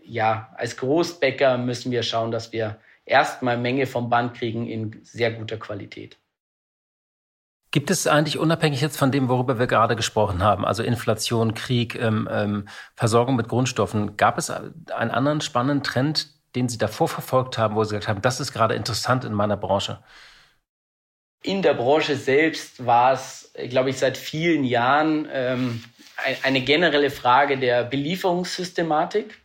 [0.10, 5.32] ja, als Großbäcker müssen wir schauen, dass wir erstmal Menge vom Band kriegen in sehr
[5.32, 6.18] guter Qualität.
[7.72, 11.94] Gibt es eigentlich unabhängig jetzt von dem, worüber wir gerade gesprochen haben, also Inflation, Krieg,
[11.96, 17.60] ähm, ähm, Versorgung mit Grundstoffen, gab es einen anderen spannenden Trend, den Sie davor verfolgt
[17.60, 20.04] haben, wo Sie gesagt haben, das ist gerade interessant in meiner Branche?
[21.44, 25.84] In der Branche selbst war es, glaube ich, seit vielen Jahren ähm,
[26.42, 29.40] eine generelle Frage der Belieferungssystematik.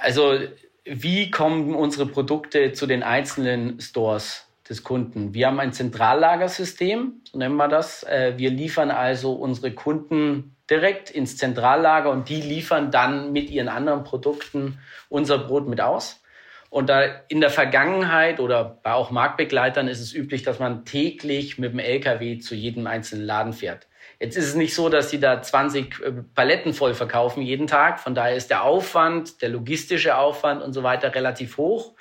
[0.00, 0.38] Also
[0.84, 5.34] wie kommen unsere Produkte zu den einzelnen Stores des Kunden?
[5.34, 8.02] Wir haben ein Zentrallagersystem, so nennen wir das.
[8.04, 13.68] Äh, wir liefern also unsere Kunden direkt ins Zentrallager und die liefern dann mit ihren
[13.68, 16.22] anderen Produkten unser Brot mit aus.
[16.70, 21.58] Und da in der Vergangenheit oder bei auch Marktbegleitern ist es üblich, dass man täglich
[21.58, 23.88] mit dem LKW zu jedem einzelnen Laden fährt.
[24.20, 27.98] Jetzt ist es nicht so, dass sie da 20 äh, Paletten voll verkaufen jeden Tag.
[28.00, 31.94] Von daher ist der Aufwand, der logistische Aufwand und so weiter relativ hoch.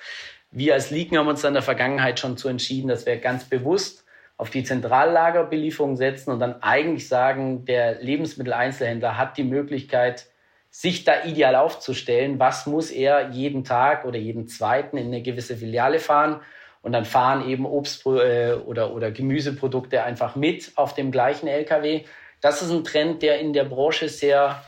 [0.51, 3.45] Wir als Ligen haben uns dann in der Vergangenheit schon zu entschieden, dass wir ganz
[3.45, 4.03] bewusst
[4.35, 10.25] auf die Zentrallagerbelieferung setzen und dann eigentlich sagen, der Lebensmitteleinzelhändler hat die Möglichkeit,
[10.71, 15.55] sich da ideal aufzustellen, was muss er jeden Tag oder jeden zweiten in eine gewisse
[15.55, 16.41] Filiale fahren
[16.81, 22.05] und dann fahren eben Obst äh, oder, oder Gemüseprodukte einfach mit auf dem gleichen LKW.
[22.41, 24.63] Das ist ein Trend, der in der Branche sehr,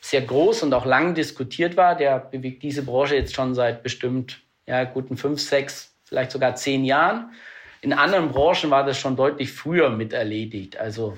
[0.00, 1.96] sehr groß und auch lang diskutiert war.
[1.96, 6.84] Der bewegt diese Branche jetzt schon seit bestimmt ja, guten fünf, sechs, vielleicht sogar zehn
[6.84, 7.32] Jahren.
[7.80, 10.76] In anderen Branchen war das schon deutlich früher mit erledigt.
[10.76, 11.16] Also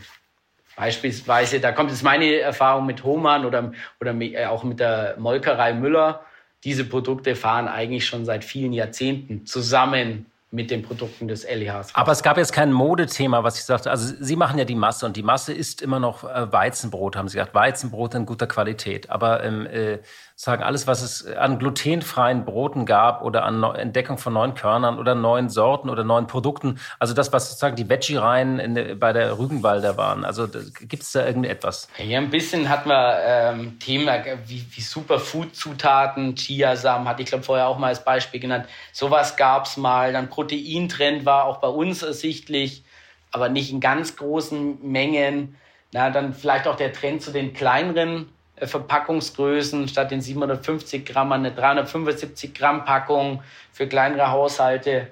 [0.75, 5.75] Beispielsweise, da kommt jetzt meine Erfahrung mit Hohmann oder, oder äh, auch mit der Molkerei
[5.75, 6.25] Müller.
[6.65, 11.95] Diese Produkte fahren eigentlich schon seit vielen Jahrzehnten zusammen mit den Produkten des LEHs.
[11.95, 13.91] Aber es gab jetzt kein Modethema, was ich sagte.
[13.91, 17.29] Also Sie machen ja die Masse und die Masse ist immer noch äh, Weizenbrot, haben
[17.29, 17.55] Sie gesagt.
[17.55, 19.09] Weizenbrot in guter Qualität.
[19.09, 20.01] Aber ähm, äh,
[20.43, 25.15] sagen alles, was es an glutenfreien Broten gab oder an Entdeckung von neuen Körnern oder
[25.15, 30.25] neuen Sorten oder neuen Produkten, also das, was sozusagen die Veggie-Reihen bei der Rügenwalder waren.
[30.25, 31.87] Also gibt es da irgendetwas?
[31.97, 34.09] Ja, ein bisschen hatten wir ähm, Themen
[34.47, 38.67] wie, wie Superfood-Zutaten, Chiasamen hatte ich glaube vorher auch mal als Beispiel genannt.
[38.93, 42.83] Sowas gab es mal, dann Protein Proteintrend war auch bei uns ersichtlich,
[43.31, 45.57] aber nicht in ganz großen Mengen.
[45.93, 51.33] Na, dann vielleicht auch der Trend zu den kleineren äh, Verpackungsgrößen statt den 750 Gramm
[51.33, 53.43] eine 375 Gramm Packung
[53.73, 55.09] für kleinere Haushalte.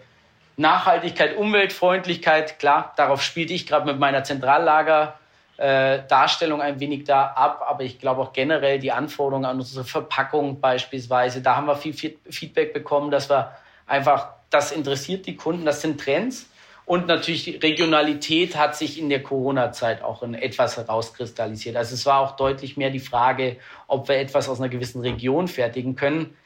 [0.57, 5.15] Nachhaltigkeit, Umweltfreundlichkeit, klar, darauf spielte ich gerade mit meiner Zentrallager
[5.57, 10.61] äh, ein wenig da ab, aber ich glaube auch generell die Anforderungen an unsere Verpackung
[10.61, 13.53] beispielsweise, da haben wir viel Feedback bekommen, dass wir
[13.87, 16.49] einfach, das interessiert die Kunden, das sind Trends.
[16.91, 21.77] Und natürlich die Regionalität hat sich in der Corona-Zeit auch in etwas herauskristallisiert.
[21.77, 25.47] Also es war auch deutlich mehr die Frage, ob wir etwas aus einer gewissen Region
[25.47, 26.37] fertigen können.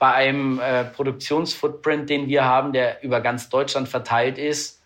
[0.00, 4.82] Bei einem äh, Produktionsfootprint, den wir haben, der über ganz Deutschland verteilt ist,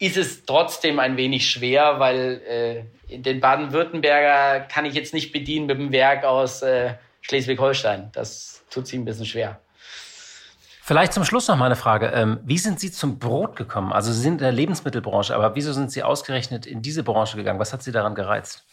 [0.00, 5.66] ist es trotzdem ein wenig schwer, weil äh, den Baden-Württemberger kann ich jetzt nicht bedienen
[5.66, 8.10] mit dem Werk aus äh, Schleswig-Holstein.
[8.12, 9.60] Das tut sich ein bisschen schwer.
[10.86, 12.12] Vielleicht zum Schluss noch mal eine Frage.
[12.14, 13.92] Ähm, wie sind Sie zum Brot gekommen?
[13.92, 17.58] Also Sie sind in der Lebensmittelbranche, aber wieso sind Sie ausgerechnet in diese Branche gegangen?
[17.58, 18.64] Was hat Sie daran gereizt?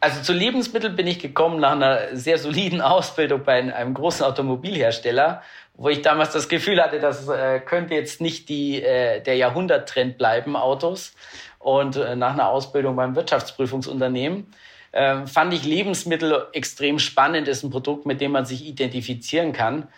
[0.00, 5.40] Also zu Lebensmitteln bin ich gekommen nach einer sehr soliden Ausbildung bei einem großen Automobilhersteller,
[5.72, 10.18] wo ich damals das Gefühl hatte, das äh, könnte jetzt nicht die, äh, der Jahrhunderttrend
[10.18, 11.14] bleiben, Autos.
[11.58, 14.52] Und äh, nach einer Ausbildung beim Wirtschaftsprüfungsunternehmen
[14.92, 19.88] äh, fand ich Lebensmittel extrem spannend, ist ein Produkt, mit dem man sich identifizieren kann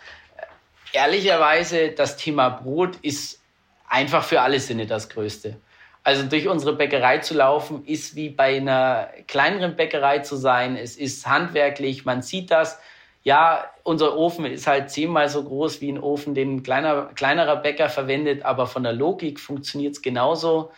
[0.93, 3.41] ehrlicherweise, das Thema Brot ist
[3.89, 5.57] einfach für alle Sinne das Größte.
[6.05, 10.77] Also durch unsere Bäckerei zu laufen, ist wie bei einer kleineren Bäckerei zu sein.
[10.77, 12.79] Es ist handwerklich, man sieht das.
[13.23, 17.57] Ja, unser Ofen ist halt zehnmal so groß wie ein Ofen, den ein kleiner, kleinerer
[17.57, 20.73] Bäcker verwendet, aber von der Logik funktioniert es genauso.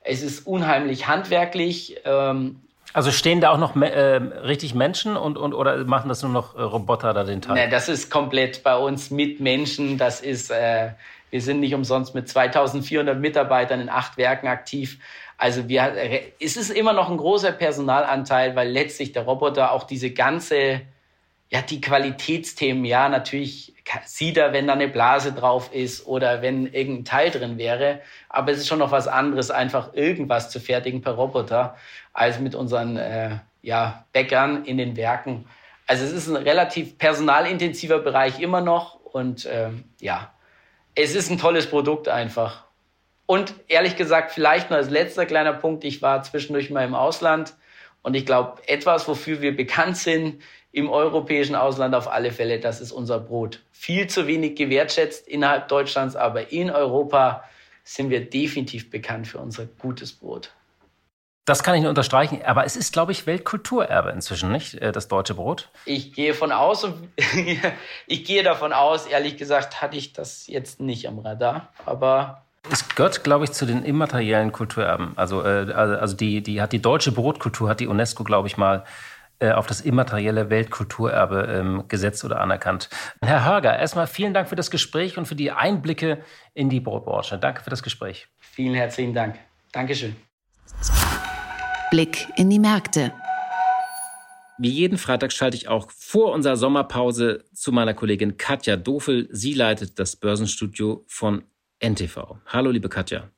[0.00, 2.00] Es ist unheimlich handwerklich.
[2.06, 2.62] Ähm,
[2.92, 6.56] also stehen da auch noch äh, richtig Menschen und, und oder machen das nur noch
[6.56, 7.54] äh, Roboter da den Tag?
[7.54, 9.96] Nee, das ist komplett bei uns mit Menschen.
[9.98, 10.90] Das ist, äh,
[11.30, 14.98] wir sind nicht umsonst mit 2400 Mitarbeitern in acht Werken aktiv.
[15.38, 19.84] Also wir, äh, es ist immer noch ein großer Personalanteil, weil letztlich der Roboter auch
[19.84, 20.82] diese ganze,
[21.50, 23.74] ja, die Qualitätsthemen, ja, natürlich
[24.04, 28.00] sieht er, wenn da eine Blase drauf ist oder wenn irgendein Teil drin wäre.
[28.28, 31.76] Aber es ist schon noch was anderes, einfach irgendwas zu fertigen per Roboter
[32.12, 35.46] als mit unseren äh, ja, Bäckern in den Werken.
[35.88, 40.32] Also es ist ein relativ personalintensiver Bereich immer noch und ähm, ja,
[40.94, 42.64] es ist ein tolles Produkt einfach.
[43.26, 47.54] Und ehrlich gesagt, vielleicht nur als letzter kleiner Punkt, ich war zwischendurch mal im Ausland
[48.02, 50.42] und ich glaube, etwas, wofür wir bekannt sind
[50.72, 53.60] im europäischen Ausland auf alle Fälle, das ist unser Brot.
[53.72, 57.44] Viel zu wenig gewertschätzt innerhalb Deutschlands, aber in Europa
[57.84, 60.52] sind wir definitiv bekannt für unser gutes Brot.
[61.46, 64.74] Das kann ich nur unterstreichen, aber es ist, glaube ich, Weltkulturerbe inzwischen, nicht?
[64.74, 65.68] Äh, das deutsche Brot?
[65.84, 67.08] Ich gehe von aus und
[68.06, 72.44] ich gehe davon aus, ehrlich gesagt, hatte ich das jetzt nicht am Radar, aber.
[72.68, 75.12] Es gehört, glaube ich, zu den immateriellen Kulturerben.
[75.16, 78.56] Also, äh, also, also die, die hat die deutsche Brotkultur, hat die UNESCO, glaube ich,
[78.56, 78.84] mal
[79.38, 82.90] äh, auf das immaterielle Weltkulturerbe ähm, gesetzt oder anerkannt.
[83.22, 87.38] Herr Hörger, erstmal vielen Dank für das Gespräch und für die Einblicke in die Brotbranche.
[87.38, 88.28] Danke für das Gespräch.
[88.38, 89.38] Vielen herzlichen Dank.
[89.72, 90.14] Dankeschön.
[91.90, 93.12] Blick in die Märkte.
[94.58, 99.26] Wie jeden Freitag schalte ich auch vor unserer Sommerpause zu meiner Kollegin Katja Dofel.
[99.32, 101.44] Sie leitet das Börsenstudio von
[101.80, 102.36] NTV.
[102.46, 103.30] Hallo, liebe Katja.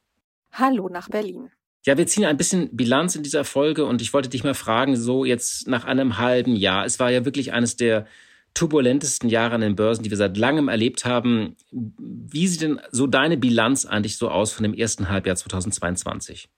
[0.53, 1.51] Hallo nach Berlin.
[1.85, 4.97] Ja, wir ziehen ein bisschen Bilanz in dieser Folge und ich wollte dich mal fragen,
[4.97, 6.85] so jetzt nach einem halben Jahr.
[6.85, 8.07] Es war ja wirklich eines der
[8.55, 11.57] turbulentesten Jahre an den Börsen, die wir seit langem erlebt haben.
[11.71, 16.49] Wie sieht denn so deine Bilanz eigentlich so aus von dem ersten Halbjahr 2022?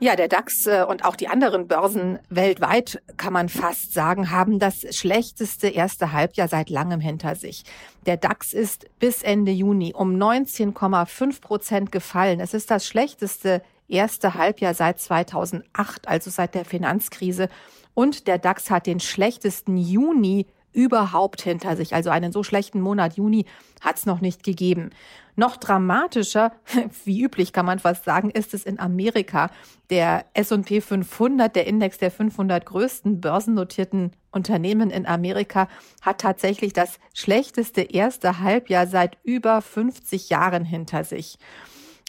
[0.00, 4.58] Ja, der DAX äh, und auch die anderen Börsen weltweit, kann man fast sagen, haben
[4.58, 7.62] das schlechteste erste Halbjahr seit langem hinter sich.
[8.04, 12.40] Der DAX ist bis Ende Juni um 19,5 Prozent gefallen.
[12.40, 17.48] Es ist das schlechteste erste Halbjahr seit 2008, also seit der Finanzkrise.
[17.94, 21.94] Und der DAX hat den schlechtesten Juni überhaupt hinter sich.
[21.94, 23.46] Also einen so schlechten Monat Juni
[23.80, 24.90] hat es noch nicht gegeben.
[25.36, 26.52] Noch dramatischer,
[27.04, 29.50] wie üblich kann man fast sagen, ist es in Amerika.
[29.90, 35.68] Der S&P 500, der Index der 500 größten börsennotierten Unternehmen in Amerika,
[36.02, 41.38] hat tatsächlich das schlechteste erste Halbjahr seit über 50 Jahren hinter sich.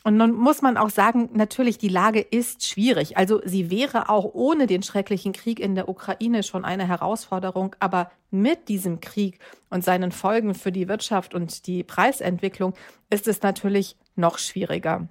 [0.06, 3.18] Und nun muss man auch sagen, natürlich, die Lage ist schwierig.
[3.18, 7.76] Also sie wäre auch ohne den schrecklichen Krieg in der Ukraine schon eine Herausforderung.
[7.80, 9.40] Aber mit diesem Krieg
[9.72, 12.76] und seinen Folgen für die Wirtschaft und die Preisentwicklung
[13.10, 15.08] ist es natürlich noch schwieriger.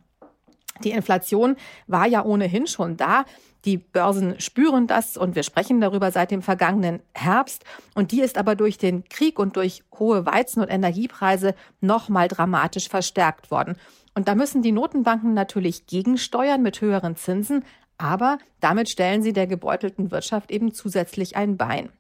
[0.84, 1.56] Die Inflation
[1.88, 3.24] war ja ohnehin schon da.
[3.64, 7.64] Die Börsen spüren das und wir sprechen darüber seit dem vergangenen Herbst.
[7.96, 12.88] Und die ist aber durch den Krieg und durch hohe Weizen- und Energiepreise nochmal dramatisch
[12.88, 13.76] verstärkt worden.
[14.14, 17.64] Und da müssen die Notenbanken natürlich gegensteuern mit höheren Zinsen,
[17.98, 21.90] aber damit stellen sie der gebeutelten Wirtschaft eben zusätzlich ein Bein.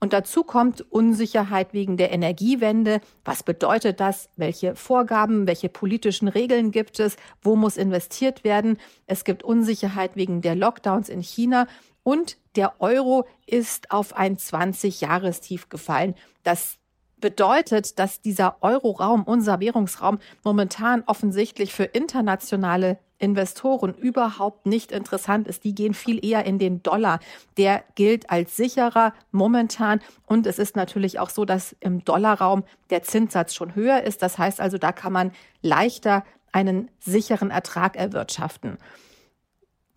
[0.00, 3.00] Und dazu kommt Unsicherheit wegen der Energiewende.
[3.24, 4.28] Was bedeutet das?
[4.36, 7.16] Welche Vorgaben, welche politischen Regeln gibt es?
[7.42, 8.78] Wo muss investiert werden?
[9.06, 11.66] Es gibt Unsicherheit wegen der Lockdowns in China.
[12.04, 16.14] Und der Euro ist auf ein 20-Jahrestief gefallen.
[16.44, 16.77] Das
[17.20, 25.64] bedeutet, dass dieser Euroraum, unser Währungsraum, momentan offensichtlich für internationale Investoren überhaupt nicht interessant ist.
[25.64, 27.18] Die gehen viel eher in den Dollar.
[27.56, 30.00] Der gilt als sicherer momentan.
[30.26, 34.22] Und es ist natürlich auch so, dass im Dollarraum der Zinssatz schon höher ist.
[34.22, 38.78] Das heißt also, da kann man leichter einen sicheren Ertrag erwirtschaften.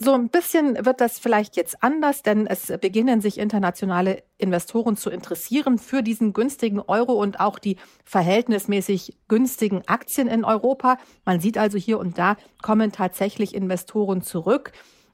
[0.03, 5.11] So ein bisschen wird das vielleicht jetzt anders, denn es beginnen sich internationale Investoren zu
[5.11, 10.97] interessieren für diesen günstigen Euro und auch die verhältnismäßig günstigen Aktien in Europa.
[11.23, 14.71] Man sieht also hier und da kommen tatsächlich Investoren zurück.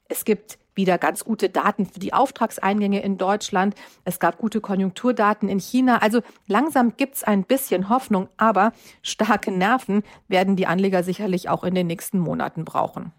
[0.08, 3.74] Es gibt wieder ganz gute Daten für die Auftragseingänge in Deutschland.
[4.06, 5.98] Es gab gute Konjunkturdaten in China.
[5.98, 8.72] Also langsam gibt's ein bisschen Hoffnung, aber
[9.02, 13.12] starke Nerven werden die Anleger sicherlich auch in den nächsten Monaten brauchen.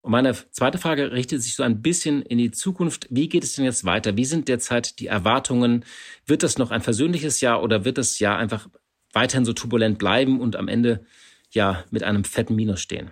[0.00, 3.06] Und meine zweite Frage richtet sich so ein bisschen in die Zukunft.
[3.10, 4.16] Wie geht es denn jetzt weiter?
[4.16, 5.84] Wie sind derzeit die Erwartungen?
[6.24, 8.68] Wird das noch ein versöhnliches Jahr oder wird das Jahr einfach
[9.12, 11.04] weiterhin so turbulent bleiben und am Ende
[11.50, 13.10] ja mit einem fetten Minus stehen?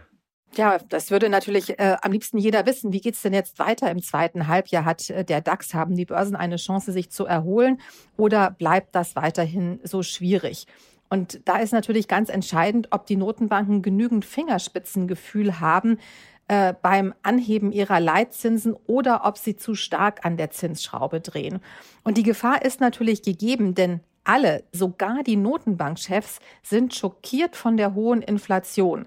[0.55, 2.93] Ja, das würde natürlich äh, am liebsten jeder wissen.
[2.93, 4.87] Wie geht's denn jetzt weiter im zweiten Halbjahr?
[4.87, 7.81] Hat äh, der DAX, haben die Börsen eine Chance, sich zu erholen
[8.17, 10.67] oder bleibt das weiterhin so schwierig?
[11.09, 15.99] Und da ist natürlich ganz entscheidend, ob die Notenbanken genügend Fingerspitzengefühl haben,
[16.49, 21.61] äh, beim Anheben ihrer Leitzinsen oder ob sie zu stark an der Zinsschraube drehen.
[22.05, 27.95] Und die Gefahr ist natürlich gegeben, denn alle, sogar die Notenbankchefs, sind schockiert von der
[27.95, 29.07] hohen Inflation.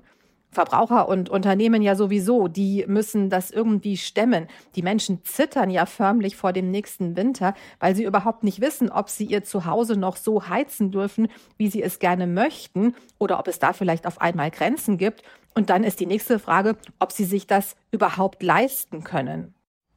[0.51, 4.47] Verbraucher und Unternehmen ja sowieso, die müssen das irgendwie stemmen.
[4.75, 9.09] Die Menschen zittern ja förmlich vor dem nächsten Winter, weil sie überhaupt nicht wissen, ob
[9.09, 11.27] sie ihr Zuhause noch so heizen dürfen,
[11.57, 15.21] wie sie es gerne möchten, oder ob es da vielleicht auf einmal Grenzen gibt.
[15.53, 19.53] Und dann ist die nächste Frage, ob sie sich das überhaupt leisten können.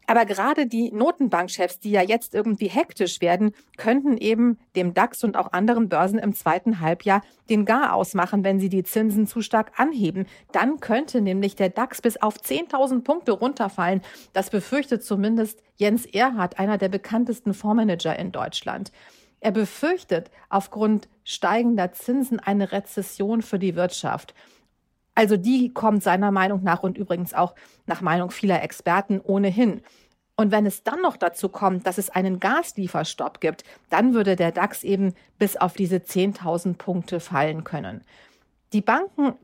[0.06, 5.36] Aber gerade die Notenbankchefs, die ja jetzt irgendwie hektisch werden, könnten eben dem DAX und
[5.36, 9.72] auch anderen Börsen im zweiten Halbjahr den Gar ausmachen, wenn sie die Zinsen zu stark
[9.78, 10.26] anheben.
[10.50, 14.02] Dann könnte nämlich der DAX bis auf 10.000 Punkte runterfallen.
[14.32, 18.92] Das befürchtet zumindest Jens Erhardt, einer der bekanntesten Fondsmanager in Deutschland.
[19.40, 24.34] Er befürchtet aufgrund steigender Zinsen eine Rezession für die Wirtschaft.
[25.14, 27.54] Also die kommt seiner Meinung nach und übrigens auch
[27.86, 29.82] nach Meinung vieler Experten ohnehin.
[30.36, 34.50] Und wenn es dann noch dazu kommt, dass es einen Gaslieferstopp gibt, dann würde der
[34.50, 38.02] DAX eben bis auf diese 10.000 Punkte fallen können.
[38.72, 39.34] Die Banken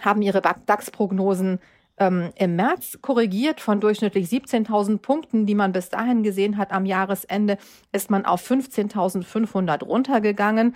[0.00, 1.60] haben ihre DAX-Prognosen
[1.98, 6.72] ähm, im März korrigiert von durchschnittlich 17.000 Punkten, die man bis dahin gesehen hat.
[6.72, 7.58] Am Jahresende
[7.92, 10.74] ist man auf 15.500 runtergegangen.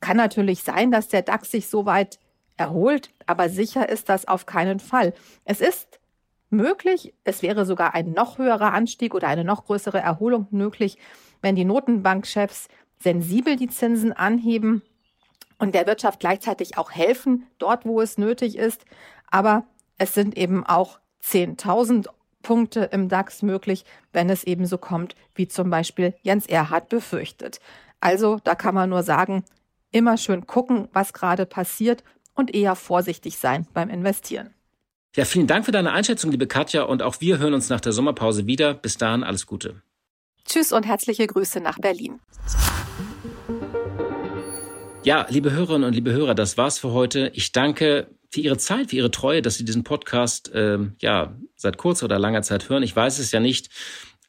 [0.00, 2.20] Kann natürlich sein, dass der DAX sich so weit
[2.56, 5.12] erholt, aber sicher ist das auf keinen Fall.
[5.44, 6.00] Es ist
[6.50, 10.98] möglich, es wäre sogar ein noch höherer Anstieg oder eine noch größere Erholung möglich,
[11.42, 14.82] wenn die Notenbankchefs sensibel die Zinsen anheben
[15.58, 18.84] und der Wirtschaft gleichzeitig auch helfen, dort wo es nötig ist.
[19.30, 19.64] Aber
[19.98, 22.08] es sind eben auch 10.000
[22.42, 27.60] Punkte im DAX möglich, wenn es eben so kommt, wie zum Beispiel Jens Erhard befürchtet.
[28.00, 29.44] Also da kann man nur sagen,
[29.90, 32.04] immer schön gucken, was gerade passiert
[32.34, 34.54] und eher vorsichtig sein beim Investieren.
[35.16, 37.92] Ja, vielen Dank für deine Einschätzung, liebe Katja, und auch wir hören uns nach der
[37.92, 38.74] Sommerpause wieder.
[38.74, 39.80] Bis dahin alles Gute.
[40.44, 42.20] Tschüss und herzliche Grüße nach Berlin.
[45.04, 47.30] Ja, liebe Hörerinnen und liebe Hörer, das war's für heute.
[47.34, 51.78] Ich danke für Ihre Zeit, für Ihre Treue, dass Sie diesen Podcast ähm, ja seit
[51.78, 52.82] kurzer oder langer Zeit hören.
[52.82, 53.70] Ich weiß es ja nicht.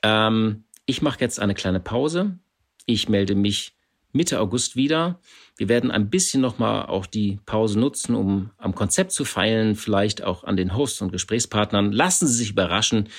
[0.03, 2.38] Ähm, ich mache jetzt eine kleine Pause.
[2.86, 3.74] Ich melde mich
[4.16, 5.20] Mitte August wieder.
[5.57, 10.24] Wir werden ein bisschen nochmal auch die Pause nutzen, um am Konzept zu feilen, vielleicht
[10.24, 11.91] auch an den Hosts und Gesprächspartnern.
[11.91, 13.09] Lassen Sie sich überraschen.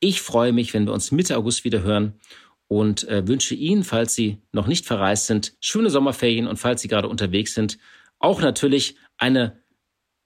[0.00, 2.14] Ich freue mich, wenn wir uns Mitte August wieder hören
[2.68, 6.88] und äh, wünsche Ihnen, falls Sie noch nicht verreist sind, schöne Sommerferien und falls Sie
[6.88, 7.78] gerade unterwegs sind,
[8.18, 9.60] auch natürlich eine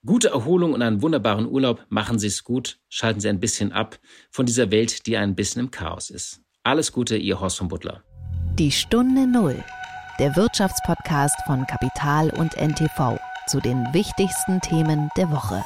[0.06, 1.84] gute Erholung und einen wunderbaren Urlaub.
[1.88, 3.98] Machen Sie es gut, schalten Sie ein bisschen ab
[4.30, 6.40] von dieser Welt, die ein bisschen im Chaos ist.
[6.62, 8.02] Alles Gute, Ihr Horst von Butler.
[8.58, 9.62] Die Stunde Null
[10.20, 15.64] der Wirtschaftspodcast von Kapital und NTV zu den wichtigsten Themen der Woche.